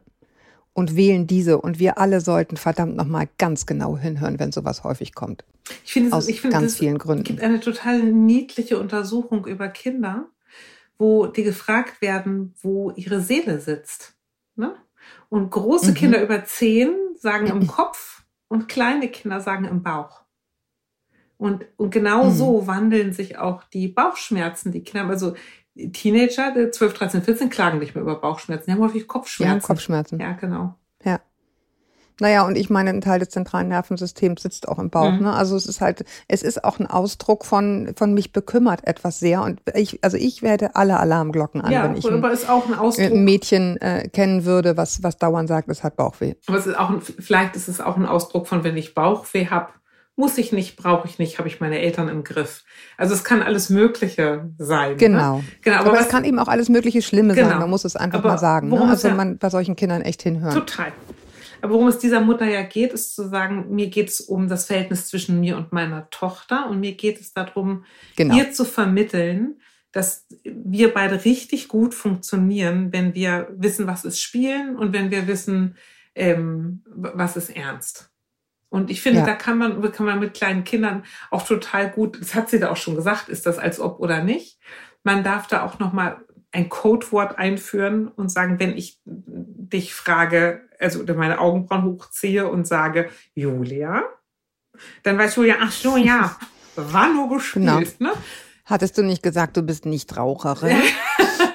und 0.74 0.96
wählen 0.96 1.28
diese. 1.28 1.60
Und 1.60 1.80
wir 1.80 1.98
alle 1.98 2.22
sollten 2.22 2.58
verdammt 2.58 2.96
nochmal 2.96 3.28
ganz 3.38 3.66
genau 3.66 3.98
hinhören, 3.98 4.40
wenn 4.40 4.52
sowas 4.52 4.84
häufig 4.84 5.16
kommt. 5.16 5.46
Ich 5.84 5.94
finde, 5.94 6.14
Aus 6.16 6.28
ich 6.28 6.42
finde, 6.42 6.58
ganz 6.58 6.78
vielen 6.78 6.98
Gründen. 6.98 7.24
Es 7.24 7.28
gibt 7.28 7.42
eine 7.42 7.60
total 7.60 8.04
niedliche 8.04 8.80
Untersuchung 8.80 9.46
über 9.48 9.68
Kinder, 9.68 10.28
wo 10.98 11.26
die 11.28 11.44
gefragt 11.44 12.02
werden, 12.02 12.54
wo 12.62 12.92
ihre 12.92 13.22
Seele 13.22 13.60
sitzt. 13.60 14.14
Ne? 14.56 14.76
Und 15.30 15.50
große 15.50 15.92
mhm. 15.92 15.96
Kinder 15.96 16.22
über 16.22 16.46
zehn 16.46 16.96
sagen 17.18 17.48
im 17.48 17.68
Kopf 17.68 18.24
und 18.48 18.68
kleine 18.68 19.08
Kinder 19.10 19.42
sagen 19.42 19.66
im 19.66 19.82
Bauch. 19.82 20.23
Und, 21.44 21.66
und 21.76 21.90
genau 21.90 22.24
mhm. 22.24 22.32
so 22.32 22.68
wandeln 22.68 23.12
sich 23.12 23.38
auch 23.38 23.66
die 23.66 23.90
Bauchschmerzen. 23.90 24.72
Die 24.72 24.82
Kinder, 24.82 25.10
also 25.10 25.34
Teenager, 25.92 26.72
12, 26.72 26.94
13, 26.94 27.22
14, 27.22 27.50
klagen 27.50 27.80
nicht 27.80 27.96
mehr 27.96 28.02
über 28.02 28.16
Bauchschmerzen. 28.16 28.64
Die 28.68 28.72
haben 28.72 28.80
häufig 28.80 29.10
Kopfschmerzen. 29.10 29.60
Ja, 29.60 29.68
Kopfschmerzen. 29.68 30.20
Ja, 30.22 30.32
genau. 30.40 30.76
Ja. 31.04 31.20
Naja, 32.22 32.46
und 32.48 32.56
ich 32.56 32.70
meine, 32.70 32.92
ein 32.92 33.02
Teil 33.02 33.20
des 33.20 33.28
zentralen 33.28 33.68
Nervensystems 33.68 34.42
sitzt 34.42 34.70
auch 34.70 34.80
im 34.80 34.90
Bauch. 34.90 35.12
Mhm. 35.12 35.24
Ne? 35.24 35.34
Also 35.34 35.58
es 35.58 35.66
ist 35.66 35.82
halt, 35.82 36.06
es 36.30 36.44
ist 36.44 36.64
auch 36.64 36.80
ein 36.80 36.88
Ausdruck 36.88 37.44
von, 37.44 37.92
von 37.98 38.14
mich 38.14 38.32
bekümmert 38.32 38.88
etwas 38.88 39.20
sehr. 39.20 39.42
Und 39.42 39.60
ich, 39.74 40.02
also 40.02 40.16
ich 40.16 40.44
werde 40.44 40.78
alle 40.78 40.98
Alarmglocken 40.98 41.60
an, 41.60 41.74
ja, 41.74 41.84
wenn 41.84 41.98
ich 41.98 42.10
ein, 42.10 42.24
ist 42.24 42.50
auch 42.50 42.68
ein, 42.68 42.76
Ausdruck. 42.76 43.12
ein 43.12 43.26
Mädchen 43.26 43.76
äh, 43.82 44.08
kennen 44.08 44.46
würde, 44.46 44.78
was, 44.78 45.04
was 45.04 45.18
dauernd 45.18 45.50
sagt, 45.50 45.68
es 45.68 45.84
hat 45.84 45.98
Bauchweh. 45.98 46.36
Aber 46.48 46.58
es 46.58 46.68
ist 46.68 46.80
auch, 46.80 46.94
vielleicht 47.02 47.58
ist 47.58 47.68
es 47.68 47.82
auch 47.82 47.98
ein 47.98 48.06
Ausdruck 48.06 48.48
von, 48.48 48.64
wenn 48.64 48.78
ich 48.78 48.94
Bauchweh 48.94 49.48
habe, 49.48 49.74
muss 50.16 50.38
ich 50.38 50.52
nicht, 50.52 50.76
brauche 50.76 51.08
ich 51.08 51.18
nicht, 51.18 51.40
habe 51.40 51.48
ich 51.48 51.60
meine 51.60 51.80
Eltern 51.80 52.08
im 52.08 52.24
Griff. 52.24 52.64
Also 52.98 53.14
es 53.16 53.24
kann 53.24 53.42
alles 53.42 53.70
Mögliche 53.70 54.52
sein. 54.58 54.92
Ne? 54.92 54.98
Genau. 54.98 55.38
Ne? 55.38 55.44
genau 55.62 55.78
aber, 55.78 55.90
aber 55.92 56.00
es 56.00 56.10
kann 56.10 56.24
eben 56.24 56.38
auch 56.40 56.48
alles 56.48 56.70
Mögliche 56.70 57.02
Schlimme 57.02 57.34
genau. 57.34 57.50
sein. 57.50 57.60
Man 57.60 57.70
muss 57.70 57.84
es 57.84 57.96
einfach 57.96 58.20
aber 58.20 58.30
mal 58.30 58.38
sagen. 58.38 58.70
Ne? 58.70 58.82
Also 58.82 59.08
ja, 59.08 59.16
man 59.16 59.38
bei 59.38 59.50
solchen 59.50 59.76
Kindern 59.76 60.02
echt 60.02 60.22
hinhören. 60.22 60.54
Total. 60.54 60.92
Aber 61.62 61.76
worum 61.76 61.88
es 61.88 61.98
dieser 61.98 62.20
Mutter 62.20 62.46
ja 62.46 62.62
geht, 62.62 62.92
ist 62.92 63.16
zu 63.16 63.28
sagen, 63.28 63.74
mir 63.74 63.88
geht 63.88 64.10
es 64.10 64.20
um 64.20 64.50
das 64.50 64.66
Verhältnis 64.66 65.08
zwischen 65.08 65.40
mir 65.40 65.56
und 65.58 65.72
meiner 65.72 66.10
Tochter 66.10 66.70
und 66.70 66.82
mir 66.82 66.94
geht 66.94 67.20
es 67.22 67.34
darum, 67.34 67.86
genau. 68.18 68.36
ihr 68.36 68.52
zu 68.52 68.66
vermitteln, 68.66 69.62
dass 69.94 70.28
wir 70.44 70.94
beide 70.94 71.24
richtig 71.24 71.70
gut 71.70 71.94
funktionieren, 71.94 72.92
wenn 72.92 73.16
wir 73.16 73.48
wissen, 73.56 73.88
was 73.88 74.04
ist 74.04 74.20
Spielen 74.20 74.76
und 74.76 74.92
wenn 74.92 75.10
wir 75.10 75.28
wissen, 75.28 75.78
ähm, 76.16 76.84
was 76.86 77.38
ist 77.38 77.56
Ernst. 77.56 78.13
Und 78.74 78.90
ich 78.90 79.04
finde, 79.04 79.20
ja. 79.20 79.26
da 79.28 79.36
kann 79.36 79.60
man, 79.60 79.92
kann 79.92 80.08
man 80.08 80.20
mit 80.20 80.34
kleinen 80.34 80.64
Kindern 80.64 81.04
auch 81.30 81.46
total 81.46 81.92
gut, 81.92 82.20
das 82.20 82.34
hat 82.34 82.50
sie 82.50 82.60
da 82.60 82.72
auch 82.72 82.76
schon 82.76 82.96
gesagt, 82.96 83.30
ist 83.30 83.46
das 83.46 83.60
als 83.60 83.80
ob 83.80 84.00
oder 84.00 84.24
nicht. 84.24 84.58
Man 85.04 85.24
darf 85.24 85.46
da 85.46 85.64
auch 85.64 85.78
nochmal 85.78 86.26
ein 86.52 86.70
Codewort 86.70 87.38
einführen 87.38 88.08
und 88.08 88.30
sagen, 88.30 88.60
wenn 88.60 88.76
ich 88.76 89.00
dich 89.06 89.94
frage, 89.94 90.62
also 90.80 91.04
meine 91.14 91.38
Augenbrauen 91.38 91.84
hochziehe 91.84 92.48
und 92.48 92.68
sage, 92.68 93.12
Julia, 93.36 94.06
dann 95.04 95.20
weiß 95.20 95.36
Julia, 95.36 95.58
ach 95.62 95.72
so, 95.72 95.96
ja, 95.96 96.36
war 96.76 97.14
nur 97.14 97.30
gespielt, 97.30 98.00
genau. 98.00 98.10
ne? 98.10 98.18
Hattest 98.66 98.98
du 98.98 99.04
nicht 99.04 99.22
gesagt, 99.22 99.56
du 99.56 99.62
bist 99.62 99.86
nicht 99.86 100.18
Raucherin? 100.18 100.82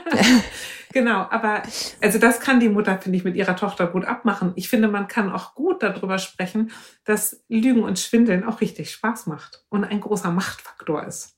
Genau, 0.99 1.29
aber 1.31 1.63
also 2.03 2.19
das 2.19 2.41
kann 2.41 2.59
die 2.59 2.69
Mutter, 2.69 2.99
finde 2.99 3.19
ich, 3.19 3.25
mit 3.25 3.37
ihrer 3.37 3.55
Tochter 3.55 3.87
gut 3.87 4.05
abmachen. 4.05 4.53
Ich 4.57 4.69
finde, 4.69 4.89
man 4.89 5.07
kann 5.07 5.31
auch 5.31 5.55
gut 5.55 5.81
darüber 5.81 6.19
sprechen, 6.19 6.73
dass 7.05 7.45
Lügen 7.49 7.85
und 7.85 8.01
Schwindeln 8.01 8.43
auch 8.43 8.61
richtig 8.61 8.91
Spaß 8.91 9.29
macht 9.29 9.65
und 9.69 9.85
ein 9.85 10.01
großer 10.01 10.33
Machtfaktor 10.33 11.05
ist. 11.05 11.37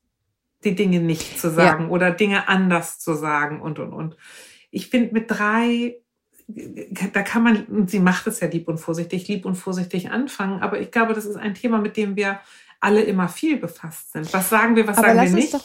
Die 0.64 0.74
Dinge 0.74 1.00
nicht 1.00 1.38
zu 1.38 1.50
sagen 1.50 1.84
ja. 1.84 1.90
oder 1.90 2.10
Dinge 2.10 2.48
anders 2.48 3.00
zu 3.00 3.12
sagen 3.12 3.60
und 3.60 3.78
und 3.78 3.92
und. 3.92 4.16
Ich 4.70 4.88
finde, 4.88 5.12
mit 5.12 5.30
drei 5.30 5.96
da 7.12 7.22
kann 7.22 7.42
man, 7.42 7.66
und 7.66 7.90
sie 7.90 8.00
macht 8.00 8.26
es 8.26 8.40
ja 8.40 8.48
lieb 8.48 8.66
und 8.66 8.78
vorsichtig, 8.78 9.28
lieb 9.28 9.44
und 9.44 9.56
vorsichtig 9.56 10.10
anfangen, 10.10 10.62
aber 10.62 10.80
ich 10.80 10.90
glaube, 10.90 11.12
das 11.12 11.26
ist 11.26 11.36
ein 11.36 11.54
Thema, 11.54 11.78
mit 11.78 11.98
dem 11.98 12.16
wir 12.16 12.40
alle 12.80 13.02
immer 13.02 13.28
viel 13.28 13.58
befasst 13.58 14.12
sind. 14.12 14.32
Was 14.32 14.48
sagen 14.48 14.74
wir, 14.74 14.86
was 14.88 14.98
aber 14.98 15.14
sagen 15.14 15.28
wir 15.28 15.36
nicht? 15.36 15.56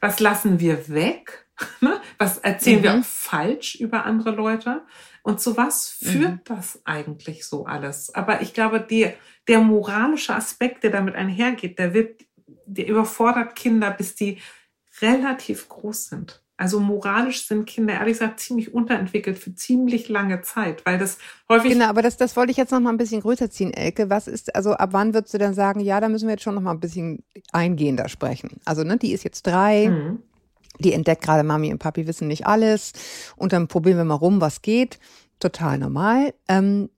Was 0.00 0.20
lassen 0.20 0.58
wir 0.58 0.88
weg? 0.88 1.42
Ne? 1.80 2.00
Was 2.18 2.38
erzählen 2.38 2.78
mhm. 2.78 2.82
wir 2.82 2.94
auch 2.94 3.04
falsch 3.04 3.76
über 3.76 4.04
andere 4.04 4.30
Leute? 4.30 4.82
Und 5.22 5.40
zu 5.40 5.56
was 5.56 5.88
führt 5.88 6.30
mhm. 6.30 6.40
das 6.44 6.80
eigentlich 6.84 7.46
so 7.46 7.66
alles? 7.66 8.14
Aber 8.14 8.42
ich 8.42 8.54
glaube, 8.54 8.80
die, 8.80 9.08
der 9.48 9.60
moralische 9.60 10.34
Aspekt, 10.34 10.84
der 10.84 10.90
damit 10.90 11.14
einhergeht, 11.14 11.78
der 11.78 11.94
wird, 11.94 12.22
der 12.66 12.86
überfordert 12.86 13.56
Kinder, 13.56 13.90
bis 13.90 14.14
die 14.14 14.38
relativ 15.00 15.68
groß 15.68 16.06
sind. 16.06 16.42
Also 16.58 16.80
moralisch 16.80 17.46
sind 17.46 17.66
Kinder 17.66 17.94
ehrlich 17.94 18.14
gesagt 18.14 18.40
ziemlich 18.40 18.72
unterentwickelt 18.72 19.36
für 19.36 19.54
ziemlich 19.54 20.08
lange 20.08 20.40
Zeit, 20.40 20.86
weil 20.86 20.96
das 20.96 21.18
häufig. 21.50 21.72
Genau, 21.72 21.86
aber 21.86 22.00
das, 22.00 22.16
das 22.16 22.34
wollte 22.34 22.50
ich 22.50 22.56
jetzt 22.56 22.70
noch 22.70 22.80
mal 22.80 22.90
ein 22.90 22.96
bisschen 22.96 23.20
größer 23.20 23.50
ziehen, 23.50 23.74
Elke. 23.74 24.08
Was 24.08 24.26
ist, 24.26 24.54
also 24.54 24.72
ab 24.72 24.90
wann 24.92 25.12
würdest 25.12 25.34
du 25.34 25.38
dann 25.38 25.52
sagen, 25.52 25.80
ja, 25.80 26.00
da 26.00 26.08
müssen 26.08 26.28
wir 26.28 26.32
jetzt 26.32 26.44
schon 26.44 26.54
noch 26.54 26.62
mal 26.62 26.70
ein 26.70 26.80
bisschen 26.80 27.24
eingehender 27.52 28.08
sprechen? 28.08 28.60
Also, 28.64 28.84
ne, 28.84 28.96
die 28.96 29.12
ist 29.12 29.24
jetzt 29.24 29.46
drei. 29.46 29.90
Mhm 29.90 30.22
die 30.78 30.92
entdeckt 30.92 31.22
gerade, 31.22 31.42
Mami 31.42 31.72
und 31.72 31.78
Papi 31.78 32.06
wissen 32.06 32.28
nicht 32.28 32.46
alles 32.46 32.92
und 33.36 33.52
dann 33.52 33.68
probieren 33.68 33.96
wir 33.98 34.04
mal 34.04 34.14
rum, 34.14 34.40
was 34.40 34.62
geht. 34.62 34.98
Total 35.38 35.78
normal. 35.78 36.34
Ähm, 36.48 36.90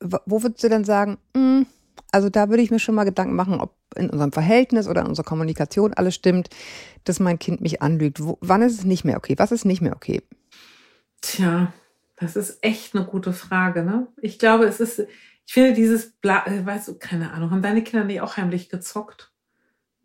wo 0.00 0.42
würdest 0.42 0.62
du 0.64 0.68
denn 0.68 0.84
sagen, 0.84 1.18
mh, 1.34 1.40
hm, 1.40 1.66
also 2.14 2.28
da 2.28 2.48
würde 2.48 2.62
ich 2.62 2.70
mir 2.70 2.78
schon 2.78 2.94
mal 2.94 3.04
Gedanken 3.04 3.34
machen, 3.34 3.60
ob 3.60 3.74
in 3.96 4.08
unserem 4.10 4.30
Verhältnis 4.32 4.86
oder 4.86 5.00
in 5.00 5.08
unserer 5.08 5.26
Kommunikation 5.26 5.94
alles 5.94 6.14
stimmt, 6.14 6.48
dass 7.02 7.20
mein 7.20 7.38
Kind 7.38 7.60
mich 7.60 7.82
anlügt. 7.82 8.22
Wo, 8.22 8.38
wann 8.40 8.62
ist 8.62 8.78
es 8.78 8.84
nicht 8.84 9.04
mehr 9.04 9.16
okay? 9.16 9.34
Was 9.36 9.52
ist 9.52 9.64
nicht 9.64 9.80
mehr 9.80 9.96
okay? 9.96 10.22
Tja, 11.20 11.72
das 12.16 12.36
ist 12.36 12.58
echt 12.62 12.94
eine 12.94 13.04
gute 13.04 13.32
Frage. 13.32 13.82
Ne? 13.82 14.06
Ich 14.20 14.38
glaube, 14.38 14.64
es 14.64 14.78
ist, 14.78 15.00
ich 15.46 15.52
finde 15.52 15.72
dieses, 15.72 16.12
Bla, 16.12 16.46
äh, 16.46 16.64
weißt 16.64 16.88
du, 16.88 16.98
keine 16.98 17.32
Ahnung, 17.32 17.50
haben 17.50 17.62
deine 17.62 17.82
Kinder 17.82 18.04
nicht 18.04 18.20
auch 18.20 18.36
heimlich 18.36 18.68
gezockt? 18.68 19.32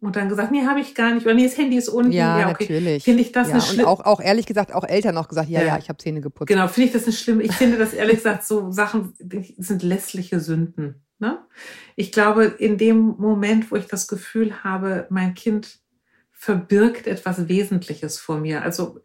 Und 0.02 0.16
dann 0.16 0.30
gesagt, 0.30 0.52
nee, 0.52 0.66
habe 0.66 0.80
ich 0.80 0.96
gar 0.96 1.14
nicht. 1.14 1.26
Oder 1.26 1.36
nee, 1.36 1.44
das 1.44 1.58
Handy 1.58 1.78
ist 1.78 1.90
unten. 1.90 2.14
Ja, 2.14 2.40
ja 2.40 2.50
okay. 2.50 2.64
natürlich. 2.64 3.04
Finde 3.04 3.22
ich 3.22 3.34
das 3.34 3.50
ja, 3.50 3.56
eine 3.56 3.62
schlimme. 3.62 3.88
Und 3.88 3.90
auch, 3.90 4.06
auch 4.06 4.22
ehrlich 4.22 4.46
gesagt, 4.46 4.74
auch 4.74 4.86
Eltern 4.86 5.18
auch 5.18 5.28
gesagt, 5.28 5.50
ja, 5.50 5.60
ja, 5.60 5.68
ja 5.68 5.78
ich 5.78 5.90
habe 5.90 5.98
Zähne 5.98 6.22
geputzt. 6.22 6.48
Genau, 6.48 6.68
finde 6.70 6.88
ich 6.88 6.94
das 6.94 7.04
eine 7.04 7.14
schlimme. 7.14 7.44
Ich 7.44 7.54
finde 7.54 7.78
das 7.78 7.94
ehrlich 7.94 8.18
gesagt 8.18 8.46
so 8.46 8.72
Sachen 8.72 9.14
sind 9.58 9.84
lässliche 9.84 10.40
Sünden. 10.40 11.04
Ne? 11.20 11.40
Ich 11.98 12.14
glaube, 12.14 12.46
in 12.46 12.78
dem 12.78 13.16
Moment, 13.18 13.72
wo 13.72 13.76
ich 13.76 13.88
das 13.88 14.08
Gefühl 14.08 14.64
habe, 14.64 15.06
mein 15.10 15.34
Kind 15.34 15.80
verbirgt 16.32 17.06
etwas 17.06 17.50
Wesentliches 17.50 18.18
vor 18.18 18.40
mir. 18.40 18.64
Also, 18.64 19.02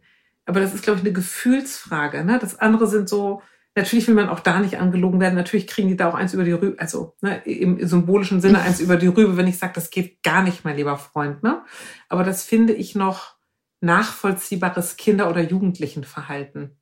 aber 0.46 0.60
das 0.60 0.74
ist, 0.74 0.84
glaube 0.84 1.00
ich, 1.00 1.04
eine 1.04 1.12
Gefühlsfrage. 1.12 2.24
Ne? 2.24 2.38
Das 2.38 2.60
andere 2.60 2.86
sind 2.86 3.08
so, 3.08 3.42
Natürlich 3.76 4.06
will 4.06 4.14
man 4.14 4.28
auch 4.28 4.40
da 4.40 4.60
nicht 4.60 4.78
angelogen 4.78 5.20
werden. 5.20 5.34
Natürlich 5.34 5.66
kriegen 5.66 5.88
die 5.88 5.96
da 5.96 6.08
auch 6.08 6.14
eins 6.14 6.32
über 6.32 6.44
die 6.44 6.52
Rübe, 6.52 6.78
also 6.78 7.16
ne, 7.20 7.42
im 7.44 7.84
symbolischen 7.86 8.40
Sinne 8.40 8.60
eins 8.60 8.78
über 8.80 8.96
die 8.96 9.08
Rübe, 9.08 9.36
wenn 9.36 9.48
ich 9.48 9.58
sage, 9.58 9.72
das 9.74 9.90
geht 9.90 10.22
gar 10.22 10.42
nicht, 10.42 10.64
mein 10.64 10.76
lieber 10.76 10.96
Freund. 10.96 11.42
Ne? 11.42 11.62
Aber 12.08 12.22
das 12.22 12.44
finde 12.44 12.72
ich 12.72 12.94
noch 12.94 13.34
nachvollziehbares 13.80 14.96
Kinder- 14.96 15.28
oder 15.28 15.40
Jugendlichenverhalten. 15.40 16.76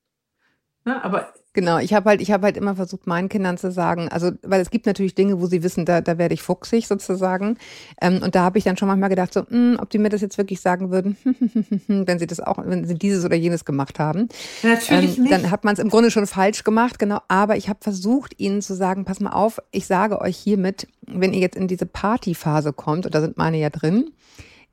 Ne? 0.85 1.03
Aber 1.03 1.33
Genau, 1.55 1.79
ich 1.79 1.93
habe 1.93 2.09
halt, 2.09 2.23
ich 2.23 2.31
habe 2.31 2.45
halt 2.45 2.57
immer 2.57 2.77
versucht, 2.77 3.07
meinen 3.07 3.29
Kindern 3.29 3.59
zu 3.59 3.71
sagen, 3.71 4.09
also 4.09 4.31
weil 4.43 4.63
es 4.63 4.71
gibt 4.71 4.87
natürlich 4.87 5.15
Dinge, 5.15 5.39
wo 5.39 5.47
sie 5.47 5.63
wissen, 5.63 5.85
da, 5.85 6.01
da 6.01 6.17
werde 6.17 6.33
ich 6.33 6.41
fuchsig 6.41 6.87
sozusagen. 6.87 7.59
Ähm, 8.01 8.23
und 8.23 8.35
da 8.35 8.43
habe 8.43 8.57
ich 8.57 8.65
dann 8.65 8.79
schon 8.79 8.89
manchmal 8.89 9.11
gedacht, 9.11 9.35
so, 9.35 9.41
mh, 9.41 9.49
hm, 9.51 9.77
ob 9.79 9.91
die 9.91 9.99
mir 9.99 10.09
das 10.09 10.23
jetzt 10.23 10.39
wirklich 10.39 10.63
sagen 10.63 10.91
würden, 10.91 11.17
wenn 11.89 12.19
sie 12.19 12.27
das 12.27 12.41
auch, 12.41 12.57
wenn 12.65 12.87
sie 12.87 12.95
dieses 12.95 13.27
oder 13.27 13.37
jenes 13.37 13.67
gemacht 13.67 13.99
haben. 13.99 14.29
Natürlich 14.63 15.19
ähm, 15.19 15.25
nicht. 15.25 15.33
Dann 15.33 15.51
hat 15.51 15.65
man 15.65 15.75
es 15.75 15.79
im 15.79 15.91
Grunde 15.91 16.11
schon 16.11 16.27
falsch 16.27 16.65
gemacht, 16.65 16.99
genau. 16.99 17.21
Aber 17.29 17.57
ich 17.57 17.69
habe 17.69 17.81
versucht, 17.83 18.41
ihnen 18.41 18.63
zu 18.63 18.75
sagen, 18.75 19.05
pass 19.05 19.21
mal 19.21 19.33
auf, 19.33 19.61
ich 19.73 19.87
sage 19.87 20.23
euch 20.23 20.39
hiermit, 20.39 20.89
wenn 21.07 21.35
ihr 21.35 21.41
jetzt 21.41 21.57
in 21.57 21.69
diese 21.69 21.85
Partyphase 21.85 22.73
kommt, 22.73 23.05
und 23.05 23.15
da 23.15 23.21
sind 23.21 23.37
meine 23.37 23.59
ja 23.59 23.69
drin, 23.69 24.11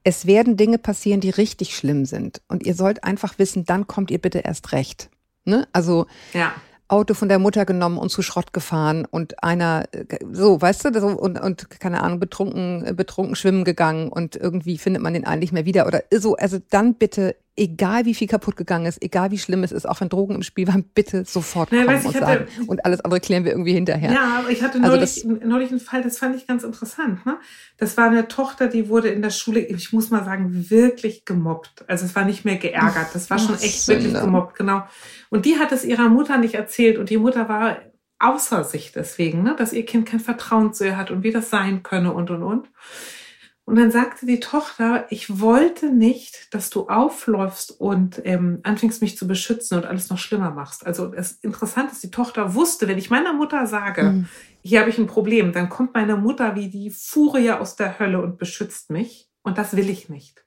es 0.05 0.25
werden 0.25 0.55
Dinge 0.55 0.77
passieren, 0.77 1.19
die 1.19 1.29
richtig 1.29 1.75
schlimm 1.75 2.05
sind. 2.05 2.41
Und 2.47 2.65
ihr 2.65 2.73
sollt 2.73 3.03
einfach 3.03 3.37
wissen, 3.37 3.65
dann 3.65 3.85
kommt 3.85 4.11
ihr 4.11 4.19
bitte 4.19 4.39
erst 4.39 4.71
recht. 4.71 5.09
Ne? 5.43 5.67
Also 5.73 6.05
ja. 6.33 6.53
Auto 6.89 7.13
von 7.13 7.29
der 7.29 7.39
Mutter 7.39 7.65
genommen 7.65 7.97
und 7.97 8.09
zu 8.09 8.21
Schrott 8.21 8.51
gefahren 8.51 9.05
und 9.09 9.43
einer 9.43 9.85
so, 10.31 10.59
weißt 10.61 10.85
du, 10.85 10.99
so, 10.99 11.07
und, 11.07 11.39
und 11.39 11.69
keine 11.79 12.01
Ahnung, 12.03 12.19
betrunken, 12.19 12.95
betrunken 12.95 13.35
schwimmen 13.35 13.63
gegangen 13.63 14.09
und 14.09 14.35
irgendwie 14.35 14.77
findet 14.77 15.01
man 15.01 15.13
den 15.13 15.25
eigentlich 15.25 15.51
mehr 15.51 15.65
wieder 15.65 15.87
oder 15.87 16.01
so. 16.11 16.35
Also 16.35 16.57
dann 16.69 16.95
bitte 16.95 17.35
egal 17.59 18.05
wie 18.05 18.15
viel 18.15 18.27
kaputt 18.27 18.55
gegangen 18.55 18.85
ist, 18.85 19.01
egal 19.01 19.31
wie 19.31 19.37
schlimm 19.37 19.63
es 19.63 19.71
ist, 19.71 19.87
auch 19.87 19.99
wenn 20.01 20.09
Drogen 20.09 20.35
im 20.35 20.43
Spiel 20.43 20.67
waren, 20.67 20.83
bitte 20.83 21.25
sofort 21.25 21.69
kommen 21.69 21.85
naja, 21.85 21.99
und 21.99 22.07
hatte, 22.07 22.19
sagen. 22.19 22.47
Und 22.67 22.85
alles 22.85 23.01
andere 23.01 23.19
klären 23.19 23.43
wir 23.43 23.51
irgendwie 23.51 23.73
hinterher. 23.73 24.11
Ja, 24.11 24.39
aber 24.39 24.49
ich 24.49 24.63
hatte 24.63 24.81
also 24.81 24.95
neulich, 24.95 25.25
also 25.25 25.47
neulich 25.47 25.69
einen 25.69 25.79
Fall, 25.79 26.01
das 26.01 26.17
fand 26.17 26.35
ich 26.35 26.47
ganz 26.47 26.63
interessant. 26.63 27.25
Ne? 27.25 27.37
Das 27.77 27.97
war 27.97 28.05
eine 28.05 28.27
Tochter, 28.27 28.67
die 28.67 28.89
wurde 28.89 29.09
in 29.09 29.21
der 29.21 29.29
Schule, 29.29 29.59
ich 29.59 29.91
muss 29.91 30.09
mal 30.09 30.23
sagen, 30.23 30.69
wirklich 30.69 31.25
gemobbt. 31.25 31.83
Also 31.87 32.05
es 32.05 32.15
war 32.15 32.25
nicht 32.25 32.45
mehr 32.45 32.57
geärgert, 32.57 33.07
das 33.13 33.29
war 33.29 33.37
schon 33.37 33.55
echt 33.55 33.81
Sünde. 33.81 34.05
wirklich 34.05 34.23
gemobbt, 34.23 34.55
genau. 34.55 34.83
Und 35.29 35.45
die 35.45 35.59
hat 35.59 35.71
es 35.71 35.83
ihrer 35.83 36.09
Mutter 36.09 36.37
nicht 36.37 36.55
erzählt 36.55 36.97
und 36.97 37.09
die 37.09 37.17
Mutter 37.17 37.49
war 37.49 37.77
außer 38.19 38.63
sich 38.63 38.91
deswegen, 38.91 39.43
ne? 39.43 39.55
dass 39.57 39.73
ihr 39.73 39.85
Kind 39.85 40.05
kein 40.05 40.19
Vertrauen 40.19 40.73
zu 40.73 40.85
ihr 40.85 40.97
hat 40.97 41.11
und 41.11 41.23
wie 41.23 41.31
das 41.31 41.49
sein 41.49 41.83
könne 41.83 42.13
und 42.13 42.29
und 42.31 42.43
und. 42.43 42.69
Und 43.69 43.75
dann 43.75 43.91
sagte 43.91 44.25
die 44.25 44.39
Tochter, 44.39 45.05
ich 45.11 45.39
wollte 45.39 45.91
nicht, 45.91 46.51
dass 46.55 46.71
du 46.71 46.89
aufläufst 46.89 47.79
und 47.79 48.19
ähm, 48.25 48.61
anfängst 48.63 48.99
mich 48.99 49.15
zu 49.15 49.27
beschützen 49.27 49.77
und 49.77 49.85
alles 49.85 50.09
noch 50.09 50.17
schlimmer 50.17 50.49
machst. 50.49 50.87
Also 50.87 51.13
es 51.13 51.33
ist 51.33 51.43
interessant, 51.43 51.91
dass 51.91 51.99
die 51.99 52.09
Tochter 52.09 52.55
wusste, 52.55 52.87
wenn 52.87 52.97
ich 52.97 53.11
meiner 53.11 53.31
Mutter 53.31 53.67
sage, 53.67 54.03
mhm. 54.03 54.29
hier 54.63 54.79
habe 54.79 54.89
ich 54.89 54.97
ein 54.97 55.05
Problem, 55.05 55.53
dann 55.53 55.69
kommt 55.69 55.93
meine 55.93 56.15
Mutter 56.15 56.55
wie 56.55 56.69
die 56.69 56.89
Furie 56.89 57.51
aus 57.51 57.75
der 57.75 57.99
Hölle 57.99 58.23
und 58.23 58.39
beschützt 58.39 58.89
mich. 58.89 59.29
Und 59.43 59.59
das 59.59 59.75
will 59.75 59.91
ich 59.91 60.09
nicht. 60.09 60.43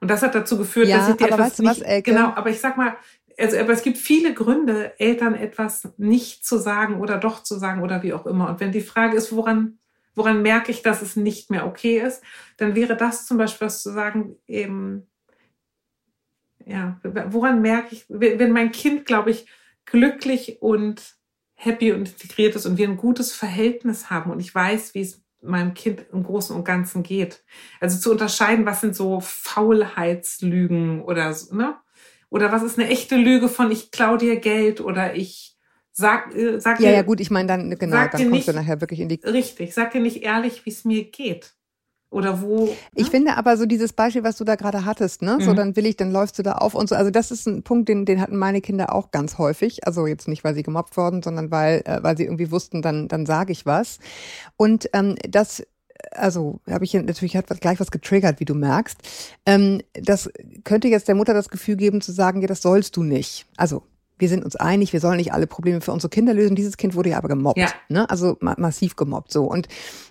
Und 0.00 0.08
das 0.08 0.22
hat 0.22 0.36
dazu 0.36 0.56
geführt, 0.56 0.86
ja, 0.86 0.98
dass 0.98 1.08
ich 1.08 1.16
dir 1.16 1.24
etwas 1.24 1.40
weißt 1.40 1.58
du 1.58 1.62
nicht, 1.64 1.84
was, 1.84 2.02
genau, 2.04 2.34
aber 2.36 2.50
ich 2.50 2.60
sag 2.60 2.76
mal, 2.76 2.94
also, 3.36 3.58
aber 3.58 3.72
es 3.72 3.82
gibt 3.82 3.98
viele 3.98 4.32
Gründe, 4.32 4.92
Eltern 5.00 5.34
etwas 5.34 5.88
nicht 5.96 6.46
zu 6.46 6.56
sagen 6.56 7.00
oder 7.00 7.18
doch 7.18 7.42
zu 7.42 7.58
sagen 7.58 7.82
oder 7.82 8.04
wie 8.04 8.12
auch 8.12 8.26
immer. 8.26 8.48
Und 8.48 8.60
wenn 8.60 8.70
die 8.70 8.80
Frage 8.80 9.16
ist, 9.16 9.34
woran 9.34 9.78
woran 10.14 10.42
merke 10.42 10.70
ich, 10.70 10.82
dass 10.82 11.02
es 11.02 11.16
nicht 11.16 11.50
mehr 11.50 11.66
okay 11.66 11.98
ist, 11.98 12.22
dann 12.56 12.74
wäre 12.74 12.96
das 12.96 13.26
zum 13.26 13.38
Beispiel 13.38 13.66
was 13.66 13.82
zu 13.82 13.92
sagen, 13.92 14.36
eben, 14.46 15.06
ja, 16.66 17.00
woran 17.02 17.60
merke 17.60 17.94
ich, 17.94 18.04
wenn 18.08 18.52
mein 18.52 18.72
Kind, 18.72 19.06
glaube 19.06 19.30
ich, 19.30 19.46
glücklich 19.84 20.62
und 20.62 21.16
happy 21.54 21.92
und 21.92 22.08
integriert 22.08 22.56
ist 22.56 22.66
und 22.66 22.78
wir 22.78 22.88
ein 22.88 22.96
gutes 22.96 23.32
Verhältnis 23.32 24.10
haben 24.10 24.30
und 24.30 24.40
ich 24.40 24.54
weiß, 24.54 24.94
wie 24.94 25.02
es 25.02 25.22
meinem 25.42 25.74
Kind 25.74 26.06
im 26.12 26.22
Großen 26.22 26.54
und 26.54 26.64
Ganzen 26.64 27.02
geht. 27.02 27.44
Also 27.80 27.98
zu 27.98 28.10
unterscheiden, 28.12 28.66
was 28.66 28.80
sind 28.80 28.94
so 28.94 29.20
Faulheitslügen 29.20 31.02
oder 31.02 31.32
so, 31.34 31.54
ne? 31.54 31.76
Oder 32.30 32.50
was 32.50 32.62
ist 32.62 32.78
eine 32.78 32.88
echte 32.88 33.16
Lüge 33.16 33.48
von 33.48 33.70
ich 33.70 33.90
klau 33.90 34.16
dir 34.16 34.36
Geld 34.36 34.80
oder 34.80 35.14
ich 35.14 35.51
Sag, 35.92 36.34
äh, 36.34 36.58
sag 36.58 36.80
ja, 36.80 36.88
dir, 36.88 36.96
ja, 36.96 37.02
gut, 37.02 37.20
ich 37.20 37.30
meine, 37.30 37.48
dann, 37.48 37.70
genau, 37.78 37.96
dann 37.96 38.10
kommst 38.10 38.30
nicht, 38.30 38.48
du 38.48 38.52
nachher 38.52 38.80
wirklich 38.80 39.00
in 39.00 39.08
die. 39.08 39.20
Richtig, 39.22 39.74
sag 39.74 39.92
dir 39.92 40.00
nicht 40.00 40.22
ehrlich, 40.22 40.64
wie 40.64 40.70
es 40.70 40.84
mir 40.84 41.04
geht. 41.04 41.54
Oder 42.12 42.42
wo. 42.42 42.74
Ich 42.94 43.06
ne? 43.06 43.10
finde 43.10 43.36
aber 43.38 43.56
so 43.56 43.64
dieses 43.64 43.94
Beispiel, 43.94 44.22
was 44.22 44.36
du 44.36 44.44
da 44.44 44.56
gerade 44.56 44.84
hattest, 44.84 45.22
ne? 45.22 45.36
Mhm. 45.38 45.40
So, 45.40 45.54
dann 45.54 45.76
will 45.76 45.86
ich, 45.86 45.96
dann 45.96 46.12
läufst 46.12 46.38
du 46.38 46.42
da 46.42 46.52
auf 46.52 46.74
und 46.74 46.88
so. 46.88 46.94
Also, 46.94 47.10
das 47.10 47.30
ist 47.30 47.46
ein 47.46 47.62
Punkt, 47.62 47.88
den, 47.88 48.04
den 48.04 48.20
hatten 48.20 48.36
meine 48.36 48.60
Kinder 48.60 48.94
auch 48.94 49.10
ganz 49.10 49.38
häufig. 49.38 49.86
Also, 49.86 50.06
jetzt 50.06 50.28
nicht, 50.28 50.44
weil 50.44 50.54
sie 50.54 50.62
gemobbt 50.62 50.96
wurden, 50.96 51.22
sondern 51.22 51.50
weil, 51.50 51.82
äh, 51.86 52.02
weil 52.02 52.16
sie 52.16 52.24
irgendwie 52.24 52.50
wussten, 52.50 52.82
dann, 52.82 53.08
dann 53.08 53.24
sage 53.24 53.52
ich 53.52 53.64
was. 53.64 53.98
Und 54.56 54.90
ähm, 54.92 55.16
das 55.28 55.62
also 56.10 56.60
habe 56.68 56.84
ich 56.84 56.94
natürlich 56.94 57.36
hat 57.36 57.48
gleich 57.60 57.78
was 57.78 57.90
getriggert, 57.90 58.40
wie 58.40 58.44
du 58.44 58.54
merkst. 58.54 58.98
Ähm, 59.46 59.82
das 59.94 60.30
könnte 60.64 60.88
jetzt 60.88 61.06
der 61.06 61.14
Mutter 61.14 61.32
das 61.32 61.48
Gefühl 61.48 61.76
geben 61.76 62.00
zu 62.00 62.12
sagen, 62.12 62.40
ja, 62.40 62.48
das 62.48 62.62
sollst 62.62 62.96
du 62.96 63.02
nicht. 63.02 63.46
Also 63.56 63.84
wir 64.22 64.28
sind 64.28 64.44
uns 64.44 64.54
einig, 64.56 64.92
wir 64.92 65.00
sollen 65.00 65.16
nicht 65.16 65.32
alle 65.32 65.48
Probleme 65.48 65.80
für 65.80 65.92
unsere 65.92 66.08
Kinder 66.08 66.32
lösen. 66.32 66.54
Dieses 66.54 66.76
Kind 66.76 66.94
wurde 66.94 67.10
ja 67.10 67.18
aber 67.18 67.26
gemobbt, 67.26 67.58
ja. 67.58 67.68
Ne? 67.88 68.08
also 68.08 68.36
ma 68.40 68.54
massiv 68.56 68.94
gemobbt. 68.94 69.32
So 69.32 69.44
und 69.44 69.66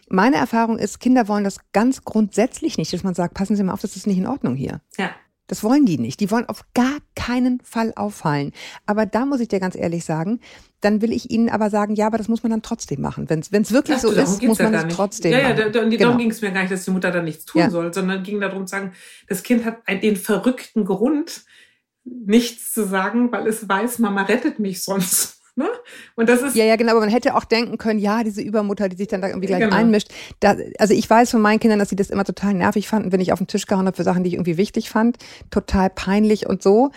meine 0.09 0.35
Erfahrung 0.35 0.77
ist, 0.77 0.99
Kinder 0.99 1.29
wollen 1.29 1.45
das 1.45 1.59
ganz 1.71 2.03
grundsätzlich 2.03 2.77
nicht, 2.77 2.91
dass 2.91 3.03
man 3.03 3.15
sagt, 3.15 3.33
passen 3.33 3.55
Sie 3.55 3.63
mal 3.63 3.71
auf, 3.71 3.81
das 3.81 3.95
ist 3.95 4.07
nicht 4.07 4.17
in 4.17 4.27
Ordnung 4.27 4.55
hier. 4.55 4.81
Ja. 4.97 5.11
Das 5.47 5.63
wollen 5.63 5.85
die 5.85 5.97
nicht. 5.97 6.19
Die 6.19 6.29
wollen 6.29 6.47
auf 6.47 6.63
gar 6.73 6.97
keinen 7.15 7.61
Fall 7.61 7.93
auffallen. 7.95 8.51
Aber 8.85 9.05
da 9.05 9.25
muss 9.25 9.39
ich 9.39 9.47
dir 9.47 9.59
ganz 9.59 9.75
ehrlich 9.75 10.03
sagen, 10.03 10.39
dann 10.81 11.01
will 11.01 11.13
ich 11.13 11.31
ihnen 11.31 11.49
aber 11.49 11.69
sagen, 11.69 11.95
ja, 11.95 12.07
aber 12.07 12.17
das 12.17 12.27
muss 12.27 12.43
man 12.43 12.51
dann 12.51 12.61
trotzdem 12.61 13.01
machen. 13.01 13.29
Wenn 13.29 13.39
es 13.39 13.71
wirklich 13.71 13.97
Ach, 13.97 14.01
so 14.01 14.11
ist, 14.11 14.41
muss 14.43 14.59
man 14.59 14.73
es 14.73 14.93
trotzdem 14.93 15.31
ja, 15.31 15.49
machen. 15.49 15.57
Ja, 15.57 15.69
darum 15.69 15.89
genau. 15.89 16.17
ging 16.17 16.31
es 16.31 16.41
mir 16.41 16.51
gar 16.51 16.61
nicht, 16.61 16.71
dass 16.71 16.83
die 16.83 16.91
Mutter 16.91 17.11
da 17.11 17.21
nichts 17.21 17.45
tun 17.45 17.61
ja. 17.61 17.69
soll, 17.69 17.93
sondern 17.93 18.23
ging 18.23 18.41
darum 18.41 18.67
zu 18.67 18.71
sagen, 18.71 18.91
das 19.27 19.43
Kind 19.43 19.63
hat 19.63 19.79
einen, 19.85 20.01
den 20.01 20.17
verrückten 20.17 20.83
Grund, 20.83 21.45
nichts 22.03 22.73
zu 22.73 22.85
sagen, 22.85 23.31
weil 23.31 23.47
es 23.47 23.67
weiß, 23.67 23.99
Mama 23.99 24.23
rettet 24.23 24.59
mich 24.59 24.83
sonst. 24.83 25.37
Ne? 25.57 25.67
Und 26.15 26.29
das 26.29 26.41
ist 26.41 26.55
ja, 26.55 26.63
ja, 26.63 26.77
genau, 26.77 26.91
aber 26.91 27.01
man 27.01 27.09
hätte 27.09 27.35
auch 27.35 27.43
denken 27.43 27.77
können, 27.77 27.99
ja, 27.99 28.23
diese 28.23 28.41
Übermutter, 28.41 28.87
die 28.87 28.95
sich 28.95 29.09
dann 29.09 29.19
da 29.19 29.27
irgendwie 29.27 29.47
gleich 29.47 29.59
genau. 29.59 29.75
einmischt. 29.75 30.07
Da, 30.39 30.55
also 30.79 30.93
ich 30.93 31.09
weiß 31.09 31.29
von 31.29 31.41
meinen 31.41 31.59
Kindern, 31.59 31.77
dass 31.77 31.89
sie 31.89 31.97
das 31.97 32.09
immer 32.09 32.23
total 32.23 32.53
nervig 32.53 32.87
fanden, 32.87 33.11
wenn 33.11 33.19
ich 33.19 33.33
auf 33.33 33.39
den 33.39 33.47
Tisch 33.47 33.65
gehauen 33.65 33.85
habe 33.85 33.97
für 33.97 34.05
Sachen, 34.05 34.23
die 34.23 34.29
ich 34.29 34.35
irgendwie 34.35 34.55
wichtig 34.55 34.89
fand. 34.89 35.17
Total 35.49 35.89
peinlich 35.89 36.47
und 36.47 36.63
so. 36.63 36.91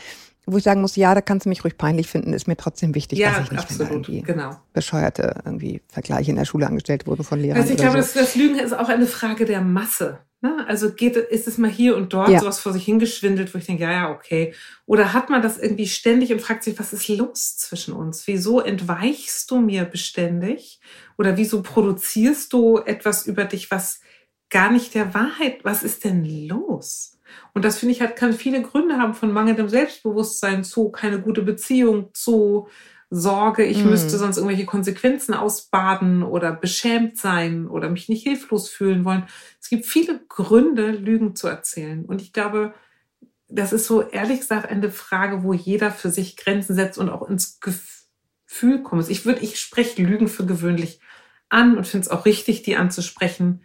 Wo 0.47 0.57
ich 0.57 0.63
sagen 0.63 0.83
muss, 0.83 0.95
ja, 0.95 1.17
da 1.17 1.21
kannst 1.21 1.47
du 1.47 1.49
mich 1.49 1.65
ruhig 1.65 1.77
peinlich 1.77 2.07
finden, 2.07 2.33
ist 2.33 2.47
mir 2.47 2.57
trotzdem 2.57 2.95
wichtig, 2.95 3.19
ja, 3.19 3.31
dass 3.31 3.47
ich 3.47 3.51
nicht 3.51 3.63
absolut, 3.63 4.07
genau. 4.07 4.57
bescheuerte 4.73 5.41
irgendwie 5.45 5.83
Vergleiche 5.89 6.31
in 6.31 6.37
der 6.37 6.45
Schule 6.45 6.69
angestellt 6.69 7.09
wurde 7.09 7.25
von 7.25 7.41
Lehrern. 7.41 7.61
Also 7.61 7.73
ich 7.73 7.81
glaube, 7.81 7.93
so. 7.93 7.97
das, 7.97 8.13
das 8.13 8.37
Lügen 8.37 8.61
ist 8.61 8.73
auch 8.73 8.89
eine 8.89 9.07
Frage 9.07 9.47
der 9.47 9.63
Masse. 9.63 10.21
Ne? 10.45 10.63
Also 10.69 10.93
geht, 10.93 11.17
ist 11.17 11.49
es 11.49 11.57
mal 11.57 11.71
hier 11.71 11.97
und 11.97 12.13
dort 12.13 12.29
ja. 12.29 12.39
sowas 12.39 12.61
vor 12.61 12.75
sich 12.75 12.85
hingeschwindelt, 12.85 13.55
wo 13.55 13.59
ich 13.59 13.65
denke, 13.65 13.85
ja, 13.85 13.93
ja, 13.93 14.11
okay. 14.11 14.53
Oder 14.85 15.15
hat 15.15 15.31
man 15.31 15.41
das 15.41 15.57
irgendwie 15.57 15.87
ständig 15.87 16.35
und 16.35 16.43
fragt 16.43 16.65
sich, 16.65 16.79
was 16.79 16.93
ist 16.93 17.09
los 17.09 17.57
zwischen 17.57 17.95
uns? 17.95 18.27
Wieso 18.27 18.61
entweichst 18.61 19.51
du 19.51 19.59
mir 19.59 19.87
beständig? 19.87 20.81
Oder 21.17 21.39
wieso 21.39 21.63
produzierst 21.63 22.53
du 22.53 22.77
etwas 22.77 23.27
über 23.27 23.47
dich, 23.47 23.71
was 23.71 24.01
gar 24.51 24.71
nicht 24.71 24.95
der 24.95 25.15
Wahrheit, 25.15 25.65
was 25.65 25.83
ist 25.83 26.05
denn 26.05 26.27
los? 26.47 27.19
Und 27.55 27.65
das 27.65 27.79
finde 27.79 27.95
ich 27.95 28.03
halt, 28.03 28.15
kann 28.15 28.35
viele 28.35 28.61
Gründe 28.61 28.99
haben 28.99 29.15
von 29.15 29.33
mangelndem 29.33 29.71
Selbstbewusstsein 29.71 30.63
zu, 30.63 30.91
keine 30.91 31.23
gute 31.23 31.41
Beziehung 31.41 32.11
zu, 32.13 32.69
Sorge, 33.15 33.65
ich 33.65 33.85
mm. 33.85 33.91
müsste 33.91 34.19
sonst 34.19 34.39
irgendwelche 34.39 34.67
Konsequenzen 34.67 35.35
ausbaden 35.35 36.23
oder 36.23 36.53
beschämt 36.53 37.17
sein 37.17 37.69
oder 37.69 37.89
mich 37.89 38.09
nicht 38.09 38.25
hilflos 38.25 38.69
fühlen 38.69 39.05
wollen. 39.05 39.25
Es 39.61 39.69
gibt 39.69 39.87
viele 39.87 40.21
Gründe, 40.29 40.91
Lügen 40.91 41.37
zu 41.37 41.47
erzählen. 41.47 42.05
Und 42.05 42.21
ich 42.21 42.33
glaube, 42.33 42.75
das 43.49 43.73
ist 43.73 43.87
so 43.87 44.03
ehrlich 44.03 44.41
gesagt 44.41 44.69
eine 44.69 44.91
Frage, 44.91 45.45
wo 45.45 45.53
jeder 45.53 45.93
für 45.93 46.11
sich 46.11 46.37
Grenzen 46.37 46.75
setzt 46.75 46.99
und 46.99 47.09
auch 47.09 47.29
ins 47.29 47.61
Gefühl 47.61 48.83
kommt. 48.83 49.09
Ich 49.09 49.25
würde, 49.25 49.41
ich 49.41 49.61
spreche 49.61 50.03
Lügen 50.03 50.27
für 50.27 50.45
gewöhnlich 50.45 51.01
an 51.49 51.77
und 51.77 51.87
finde 51.87 52.07
es 52.07 52.11
auch 52.11 52.25
richtig, 52.25 52.63
die 52.63 52.77
anzusprechen. 52.77 53.63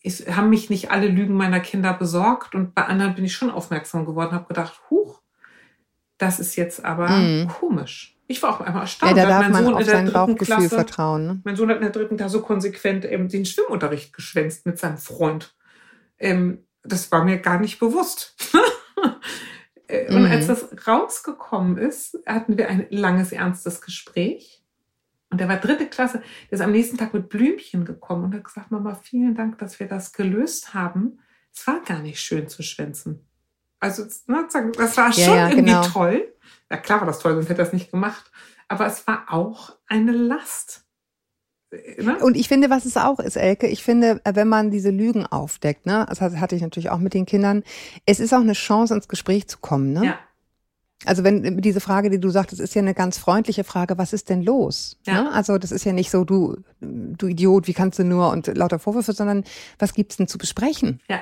Ich 0.00 0.26
haben 0.34 0.48
mich 0.48 0.70
nicht 0.70 0.90
alle 0.90 1.08
Lügen 1.08 1.34
meiner 1.34 1.60
Kinder 1.60 1.92
besorgt 1.92 2.54
und 2.54 2.74
bei 2.74 2.84
anderen 2.84 3.14
bin 3.14 3.26
ich 3.26 3.34
schon 3.34 3.50
aufmerksam 3.50 4.06
geworden, 4.06 4.32
habe 4.32 4.48
gedacht, 4.48 4.80
huch, 4.88 5.20
das 6.16 6.40
ist 6.40 6.56
jetzt 6.56 6.82
aber 6.82 7.08
mm. 7.08 7.48
komisch. 7.48 8.15
Ich 8.28 8.42
war 8.42 8.50
auch 8.50 8.60
einmal 8.60 8.82
erstaunt. 8.82 9.16
Ja, 9.16 9.22
da 9.22 9.28
darf 9.28 9.42
mein 9.42 9.52
man 9.52 9.64
Sohn 9.64 9.74
auf 9.74 9.84
sein 9.84 10.12
Bauchgefühl 10.12 10.46
Klasse, 10.46 10.68
vertrauen. 10.68 11.26
Ne? 11.26 11.40
Mein 11.44 11.56
Sohn 11.56 11.68
hat 11.68 11.76
in 11.76 11.82
der 11.82 11.90
dritten 11.90 12.16
Klasse 12.16 12.40
konsequent 12.40 13.04
ähm, 13.04 13.28
den 13.28 13.44
Schwimmunterricht 13.44 14.12
geschwänzt 14.12 14.66
mit 14.66 14.78
seinem 14.78 14.98
Freund. 14.98 15.54
Ähm, 16.18 16.64
das 16.82 17.10
war 17.12 17.24
mir 17.24 17.38
gar 17.38 17.58
nicht 17.60 17.78
bewusst. 17.78 18.34
Äh, 19.88 20.12
und 20.12 20.24
mhm. 20.24 20.30
als 20.32 20.48
das 20.48 20.68
rausgekommen 20.88 21.78
ist, 21.78 22.18
hatten 22.26 22.58
wir 22.58 22.68
ein 22.68 22.88
langes, 22.90 23.30
ernstes 23.30 23.80
Gespräch. 23.80 24.64
Und 25.30 25.40
er 25.40 25.48
war 25.48 25.58
dritte 25.58 25.86
Klasse, 25.86 26.22
der 26.50 26.58
ist 26.58 26.60
am 26.60 26.72
nächsten 26.72 26.96
Tag 26.96 27.14
mit 27.14 27.28
Blümchen 27.28 27.84
gekommen 27.84 28.24
und 28.24 28.34
hat 28.34 28.42
gesagt, 28.42 28.72
Mama, 28.72 28.94
vielen 28.94 29.36
Dank, 29.36 29.58
dass 29.58 29.78
wir 29.78 29.86
das 29.86 30.12
gelöst 30.12 30.74
haben. 30.74 31.20
Es 31.54 31.66
war 31.68 31.80
gar 31.84 32.00
nicht 32.00 32.20
schön 32.20 32.48
zu 32.48 32.64
schwänzen. 32.64 33.28
Also, 33.78 34.04
ne, 34.26 34.48
das 34.76 34.96
war 34.96 35.12
schon 35.12 35.22
ja, 35.22 35.36
ja, 35.36 35.48
irgendwie 35.50 35.70
genau. 35.70 35.86
toll. 35.86 36.32
Ja, 36.70 36.76
klar 36.76 37.00
war 37.00 37.06
das 37.06 37.18
toll, 37.18 37.34
sonst 37.34 37.48
hätte 37.48 37.62
er 37.62 37.66
es 37.66 37.72
nicht 37.72 37.90
gemacht. 37.90 38.30
Aber 38.68 38.86
es 38.86 39.06
war 39.06 39.26
auch 39.28 39.76
eine 39.86 40.12
Last. 40.12 40.86
Ne? 41.98 42.18
Und 42.22 42.36
ich 42.36 42.48
finde, 42.48 42.70
was 42.70 42.84
es 42.84 42.96
auch 42.96 43.18
ist, 43.18 43.36
Elke, 43.36 43.66
ich 43.66 43.82
finde, 43.82 44.20
wenn 44.24 44.48
man 44.48 44.70
diese 44.70 44.90
Lügen 44.90 45.26
aufdeckt, 45.26 45.84
ne, 45.84 46.06
das 46.08 46.20
hatte 46.20 46.54
ich 46.54 46.62
natürlich 46.62 46.90
auch 46.90 46.98
mit 46.98 47.12
den 47.12 47.26
Kindern, 47.26 47.64
es 48.06 48.20
ist 48.20 48.32
auch 48.32 48.40
eine 48.40 48.52
Chance, 48.52 48.94
ins 48.94 49.08
Gespräch 49.08 49.48
zu 49.48 49.58
kommen, 49.58 49.92
ne? 49.92 50.04
Ja. 50.06 50.18
Also 51.04 51.24
wenn 51.24 51.60
diese 51.60 51.80
Frage, 51.80 52.08
die 52.08 52.18
du 52.18 52.30
sagtest, 52.30 52.60
ist 52.60 52.74
ja 52.74 52.80
eine 52.80 52.94
ganz 52.94 53.18
freundliche 53.18 53.64
Frage, 53.64 53.98
was 53.98 54.14
ist 54.14 54.30
denn 54.30 54.42
los? 54.42 54.98
Ja. 55.04 55.24
Ne? 55.24 55.32
Also 55.32 55.58
das 55.58 55.70
ist 55.70 55.84
ja 55.84 55.92
nicht 55.92 56.10
so, 56.10 56.24
du, 56.24 56.56
du 56.80 57.26
Idiot, 57.26 57.66
wie 57.66 57.74
kannst 57.74 57.98
du 57.98 58.04
nur 58.04 58.30
und 58.30 58.46
lauter 58.46 58.78
Vorwürfe, 58.78 59.12
sondern 59.12 59.44
was 59.78 59.92
gibt's 59.92 60.16
denn 60.16 60.26
zu 60.26 60.38
besprechen? 60.38 61.00
Ja. 61.08 61.18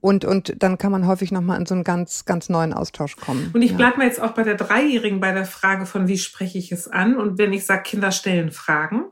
Und, 0.00 0.24
und 0.24 0.62
dann 0.62 0.78
kann 0.78 0.92
man 0.92 1.06
häufig 1.06 1.30
nochmal 1.30 1.58
in 1.60 1.66
so 1.66 1.74
einen 1.74 1.84
ganz, 1.84 2.24
ganz 2.24 2.48
neuen 2.48 2.72
Austausch 2.72 3.16
kommen. 3.16 3.50
Und 3.52 3.62
ich 3.62 3.72
ja. 3.72 3.76
bleibe 3.76 3.98
mal 3.98 4.06
jetzt 4.06 4.20
auch 4.20 4.32
bei 4.32 4.42
der 4.42 4.54
Dreijährigen 4.54 5.20
bei 5.20 5.32
der 5.32 5.44
Frage 5.44 5.86
von, 5.86 6.08
wie 6.08 6.18
spreche 6.18 6.58
ich 6.58 6.72
es 6.72 6.88
an? 6.88 7.16
Und 7.16 7.38
wenn 7.38 7.52
ich 7.52 7.66
sage, 7.66 7.82
Kinder 7.82 8.10
stellen 8.10 8.50
Fragen 8.50 9.04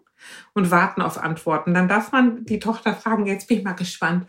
und 0.54 0.70
warten 0.70 1.02
auf 1.02 1.18
Antworten, 1.18 1.74
dann 1.74 1.88
darf 1.88 2.12
man 2.12 2.44
die 2.44 2.58
Tochter 2.58 2.94
fragen, 2.94 3.26
jetzt 3.26 3.48
bin 3.48 3.58
ich 3.58 3.64
mal 3.64 3.72
gespannt, 3.72 4.26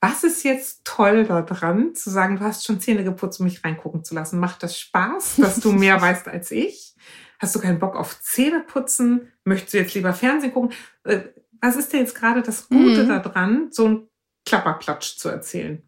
was 0.00 0.22
ist 0.22 0.44
jetzt 0.44 0.84
toll 0.84 1.24
daran, 1.24 1.94
zu 1.94 2.10
sagen, 2.10 2.36
du 2.36 2.44
hast 2.44 2.64
schon 2.64 2.80
Zähne 2.80 3.02
geputzt, 3.02 3.40
um 3.40 3.46
mich 3.46 3.64
reingucken 3.64 4.04
zu 4.04 4.14
lassen? 4.14 4.38
Macht 4.38 4.62
das 4.62 4.78
Spaß, 4.78 5.36
dass 5.36 5.60
du 5.60 5.72
mehr 5.72 6.00
weißt 6.00 6.28
als 6.28 6.50
ich? 6.52 6.94
Hast 7.40 7.54
du 7.54 7.60
keinen 7.60 7.78
Bock 7.78 7.96
auf 7.96 8.20
Zähne 8.20 8.60
putzen? 8.60 9.32
Möchtest 9.44 9.74
du 9.74 9.78
jetzt 9.78 9.94
lieber 9.94 10.12
Fernsehen 10.12 10.52
gucken? 10.52 10.72
Äh, 11.04 11.20
was 11.60 11.76
ist 11.76 11.92
denn 11.92 12.00
jetzt 12.00 12.14
gerade 12.14 12.42
das 12.42 12.68
Gute 12.68 13.04
mhm. 13.04 13.08
daran, 13.08 13.68
so 13.72 13.88
ein 13.88 14.08
Klapperklatsch 14.46 15.16
zu 15.16 15.28
erzählen? 15.28 15.82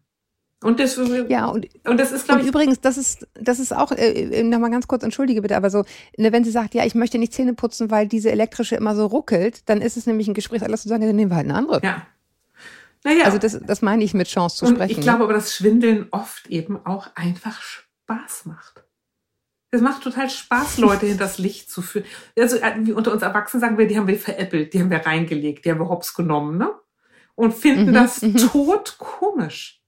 Und 0.63 0.79
das, 0.79 0.99
ja, 1.27 1.47
und, 1.47 1.67
und 1.85 1.99
das 1.99 2.11
ist, 2.11 2.25
glaube 2.25 2.41
ich. 2.41 2.47
Übrigens, 2.47 2.79
das 2.79 2.97
ist, 2.97 3.27
das 3.33 3.59
ist 3.59 3.75
auch, 3.75 3.91
äh, 3.91 4.11
äh 4.11 4.43
nochmal 4.43 4.69
ganz 4.69 4.87
kurz, 4.87 5.01
entschuldige 5.01 5.41
bitte, 5.41 5.57
aber 5.57 5.71
so, 5.71 5.83
ne, 6.17 6.31
wenn 6.31 6.43
sie 6.43 6.51
sagt, 6.51 6.75
ja, 6.75 6.85
ich 6.85 6.93
möchte 6.93 7.17
nicht 7.17 7.33
Zähne 7.33 7.55
putzen, 7.55 7.89
weil 7.89 8.07
diese 8.07 8.31
elektrische 8.31 8.75
immer 8.75 8.95
so 8.95 9.07
ruckelt, 9.07 9.67
dann 9.67 9.81
ist 9.81 9.97
es 9.97 10.05
nämlich 10.05 10.27
ein 10.27 10.35
Gespräch, 10.35 10.61
alles 10.61 10.83
zu 10.83 10.89
sagen, 10.89 11.05
dann 11.05 11.15
nehmen 11.15 11.31
wir 11.31 11.37
halt 11.37 11.47
eine 11.47 11.55
andere. 11.55 11.81
Ja. 11.83 12.05
Naja. 13.03 13.25
Also 13.25 13.39
das, 13.39 13.59
das 13.59 13.81
meine 13.81 14.03
ich 14.03 14.13
mit 14.13 14.27
Chance 14.27 14.57
zu 14.57 14.65
und 14.65 14.75
sprechen. 14.75 14.91
Ich 14.91 15.01
glaube 15.01 15.23
aber, 15.23 15.33
dass 15.33 15.55
Schwindeln 15.55 16.07
oft 16.11 16.45
eben 16.47 16.85
auch 16.85 17.07
einfach 17.15 17.59
Spaß 17.59 18.45
macht. 18.45 18.83
Es 19.71 19.81
macht 19.81 20.03
total 20.03 20.29
Spaß, 20.29 20.77
Leute 20.77 21.07
hinters 21.07 21.37
Licht 21.37 21.71
zu 21.71 21.81
führen. 21.81 22.05
Also 22.37 22.57
äh, 22.57 22.73
wie 22.81 22.91
unter 22.91 23.13
uns 23.13 23.23
Erwachsenen 23.23 23.61
sagen 23.61 23.77
wir, 23.77 23.87
die 23.87 23.97
haben 23.97 24.07
wir 24.07 24.19
veräppelt, 24.19 24.73
die 24.73 24.81
haben 24.81 24.91
wir 24.91 25.05
reingelegt, 25.05 25.65
die 25.65 25.71
haben 25.71 25.79
wir 25.79 25.89
hops 25.89 26.13
genommen, 26.13 26.57
ne? 26.57 26.71
Und 27.35 27.53
finden 27.53 27.87
mhm, 27.87 27.93
das 27.93 28.21
mhm. 28.21 28.35
tot 28.35 28.97
komisch. 28.99 29.80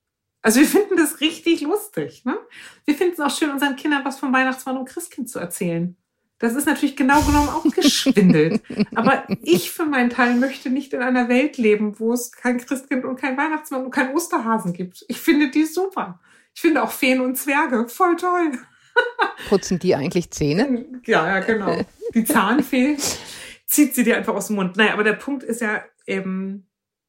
Also 0.44 0.60
wir 0.60 0.66
finden 0.66 0.98
das 0.98 1.22
richtig 1.22 1.62
lustig. 1.62 2.26
Ne? 2.26 2.36
Wir 2.84 2.94
finden 2.94 3.14
es 3.14 3.20
auch 3.20 3.34
schön, 3.34 3.50
unseren 3.50 3.76
Kindern 3.76 4.04
was 4.04 4.18
vom 4.18 4.30
Weihnachtsmann 4.30 4.76
und 4.76 4.84
Christkind 4.84 5.30
zu 5.30 5.38
erzählen. 5.38 5.96
Das 6.38 6.54
ist 6.54 6.66
natürlich 6.66 6.96
genau 6.96 7.22
genommen 7.22 7.48
auch 7.48 7.64
geschwindelt. 7.64 8.60
Aber 8.94 9.24
ich 9.42 9.70
für 9.70 9.86
meinen 9.86 10.10
Teil 10.10 10.34
möchte 10.34 10.68
nicht 10.68 10.92
in 10.92 11.00
einer 11.00 11.30
Welt 11.30 11.56
leben, 11.56 11.98
wo 11.98 12.12
es 12.12 12.30
kein 12.30 12.58
Christkind 12.58 13.06
und 13.06 13.18
kein 13.18 13.38
Weihnachtsmann 13.38 13.86
und 13.86 13.90
kein 13.90 14.14
Osterhasen 14.14 14.74
gibt. 14.74 15.06
Ich 15.08 15.18
finde 15.18 15.50
die 15.50 15.64
super. 15.64 16.20
Ich 16.54 16.60
finde 16.60 16.82
auch 16.82 16.90
Feen 16.90 17.22
und 17.22 17.36
Zwerge 17.36 17.88
voll 17.88 18.16
toll. 18.16 18.52
Putzen 19.48 19.78
die 19.78 19.94
eigentlich 19.94 20.30
Zähne? 20.30 20.84
Ja, 21.06 21.26
ja, 21.26 21.40
genau. 21.40 21.80
Die 22.12 22.24
Zahnfee 22.24 22.98
zieht 23.66 23.94
sie 23.94 24.04
dir 24.04 24.18
einfach 24.18 24.34
aus 24.34 24.48
dem 24.48 24.56
Mund. 24.56 24.76
Naja, 24.76 24.92
aber 24.92 25.04
der 25.04 25.14
Punkt 25.14 25.42
ist 25.42 25.62
ja 25.62 25.82
eben, 26.06 26.66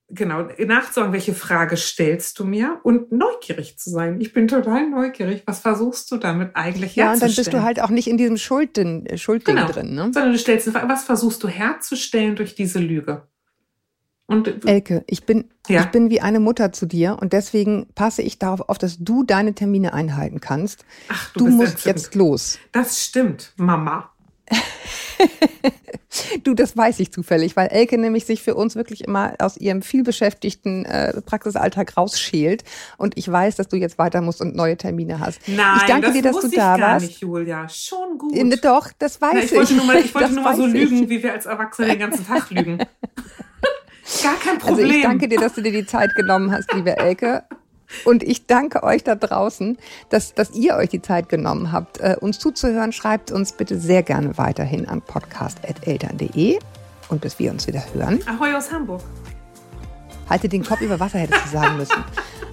genau, 0.10 0.48
nachzusagen, 0.60 1.14
welche 1.14 1.34
Frage 1.34 1.78
stellst 1.78 2.40
du 2.40 2.46
mir 2.46 2.80
und 2.84 3.12
neugierig 3.12 3.78
zu 3.78 3.90
sein. 3.90 4.20
Ich 4.22 4.34
bin 4.34 4.48
total 4.48 4.90
neugierig. 4.90 5.44
Was 5.46 5.60
versuchst 5.60 6.12
du 6.12 6.18
damit 6.18 6.56
eigentlich 6.56 6.96
ja, 6.96 7.06
herzustellen? 7.06 7.08
Ja, 7.08 7.14
und 7.14 7.22
dann 7.22 7.36
bist 7.36 7.54
du 7.54 7.64
halt 7.64 7.82
auch 7.82 7.90
nicht 7.90 8.08
in 8.08 8.18
diesem 8.18 8.38
Schuldding, 8.38 9.08
Schuldding 9.18 9.56
genau. 9.56 9.68
drin, 9.68 9.96
ne? 9.96 10.12
Sondern 10.14 10.32
du 10.32 10.38
stellst 10.38 10.68
eine 10.68 10.78
Frage, 10.78 10.90
was 10.90 11.04
versuchst 11.04 11.44
du 11.44 11.48
herzustellen 11.48 12.36
durch 12.36 12.56
diese 12.56 12.80
Lüge? 12.80 13.28
Und 14.28 14.66
Elke, 14.66 15.04
ich 15.08 15.26
bin, 15.26 15.52
ja. 15.68 15.82
ich 15.82 15.88
bin 15.88 16.10
wie 16.10 16.20
eine 16.20 16.40
Mutter 16.40 16.72
zu 16.72 16.88
dir 16.88 17.18
und 17.22 17.32
deswegen 17.32 17.88
passe 17.94 18.24
ich 18.24 18.40
darauf 18.40 18.62
auf, 18.70 18.80
dass 18.80 18.98
du 18.98 19.24
deine 19.24 19.54
Termine 19.54 19.94
einhalten 19.94 20.42
kannst. 20.42 20.84
Ach, 21.10 21.32
du, 21.34 21.46
du 21.46 21.52
musst 21.52 21.86
jetzt 21.86 22.16
los. 22.16 22.58
Das 22.72 23.04
stimmt, 23.04 23.54
Mama. 23.58 24.10
du, 26.44 26.54
das 26.54 26.76
weiß 26.76 27.00
ich 27.00 27.12
zufällig, 27.12 27.56
weil 27.56 27.68
Elke 27.68 27.98
nämlich 27.98 28.26
sich 28.26 28.42
für 28.42 28.56
uns 28.56 28.76
wirklich 28.76 29.04
immer 29.04 29.34
aus 29.40 29.58
ihrem 29.58 29.82
vielbeschäftigten 29.82 30.86
äh, 30.86 31.22
Praxisalltag 31.22 31.98
rausschält. 31.98 32.64
Und 32.98 33.18
ich 33.18 33.32
weiß, 33.32 33.56
dass 33.56 33.68
du 33.68 33.78
jetzt 33.78 33.98
weiter 33.98 34.22
musst 34.22 34.42
und 34.42 34.56
neue 34.56 34.78
Termine 34.78 35.20
hast. 35.20 35.40
Nein, 35.48 35.78
ich 35.78 35.84
danke 35.84 36.08
das 36.08 36.14
dir, 36.14 36.22
dass 36.22 36.40
du 36.40 36.48
da 36.50 36.78
gar 36.78 36.80
warst. 36.80 37.08
Nicht, 37.08 37.22
Julia. 37.22 37.68
Schon 37.70 38.18
gut. 38.18 38.36
Äh, 38.36 38.58
doch, 38.58 38.90
das 38.98 39.22
weiß 39.22 39.34
Na, 39.34 39.40
ich. 39.40 39.46
Ich 39.52 39.58
wollte 39.58 39.74
nur 39.76 39.86
mal, 39.86 39.98
ich 39.98 40.16
wollte 40.16 40.34
nur 40.34 40.44
mal 40.44 40.56
so 40.56 40.66
lügen, 40.66 41.10
wie 41.10 41.22
wir 41.22 41.34
als 41.34 41.46
Erwachsene 41.46 41.90
den 41.90 42.00
ganzen 42.00 42.26
Tag 42.26 42.50
lügen. 42.50 42.78
Gar 44.24 44.36
kein 44.36 44.60
Problem. 44.60 44.86
Also 44.86 44.98
ich 44.98 45.04
danke 45.04 45.28
dir, 45.28 45.40
dass 45.40 45.54
du 45.54 45.62
dir 45.62 45.72
die 45.72 45.86
Zeit 45.86 46.14
genommen 46.16 46.52
hast, 46.52 46.72
liebe 46.74 46.96
Elke. 46.96 47.44
Und 48.04 48.24
ich 48.24 48.48
danke 48.48 48.84
euch 48.84 49.04
da 49.04 49.16
draußen, 49.16 49.78
dass, 50.10 50.34
dass 50.34 50.52
ihr 50.52 50.76
euch 50.76 50.90
die 50.90 51.02
Zeit 51.02 51.30
genommen 51.30 51.72
habt, 51.72 52.00
äh, 52.00 52.16
uns 52.20 52.40
zuzuhören. 52.40 52.92
Schreibt 52.92 53.32
uns 53.32 53.54
bitte 53.54 53.80
sehr 53.80 54.04
gerne 54.04 54.38
weiterhin 54.38 54.88
an 54.88 55.02
podcast.eltern.de 55.02 56.60
und 57.10 57.22
bis 57.22 57.40
wir 57.40 57.52
uns 57.52 57.68
wieder 57.68 57.84
hören. 57.94 58.20
Ahoi 58.28 58.54
aus 58.54 58.72
Hamburg. 58.72 59.02
Halte 60.30 60.50
den 60.50 60.64
Kopf 60.64 60.82
über 60.82 61.00
Wasser, 61.00 61.20
hättest 61.20 61.46
du 61.46 61.50
sagen 61.50 61.78
müssen. 61.78 62.04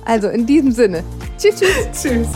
Also 0.05 0.29
in 0.29 0.47
diesem 0.47 0.73
Sinne. 0.73 1.03
Tschüss, 1.39 1.57
tschüss. 1.57 1.89
tschüss. 2.03 2.29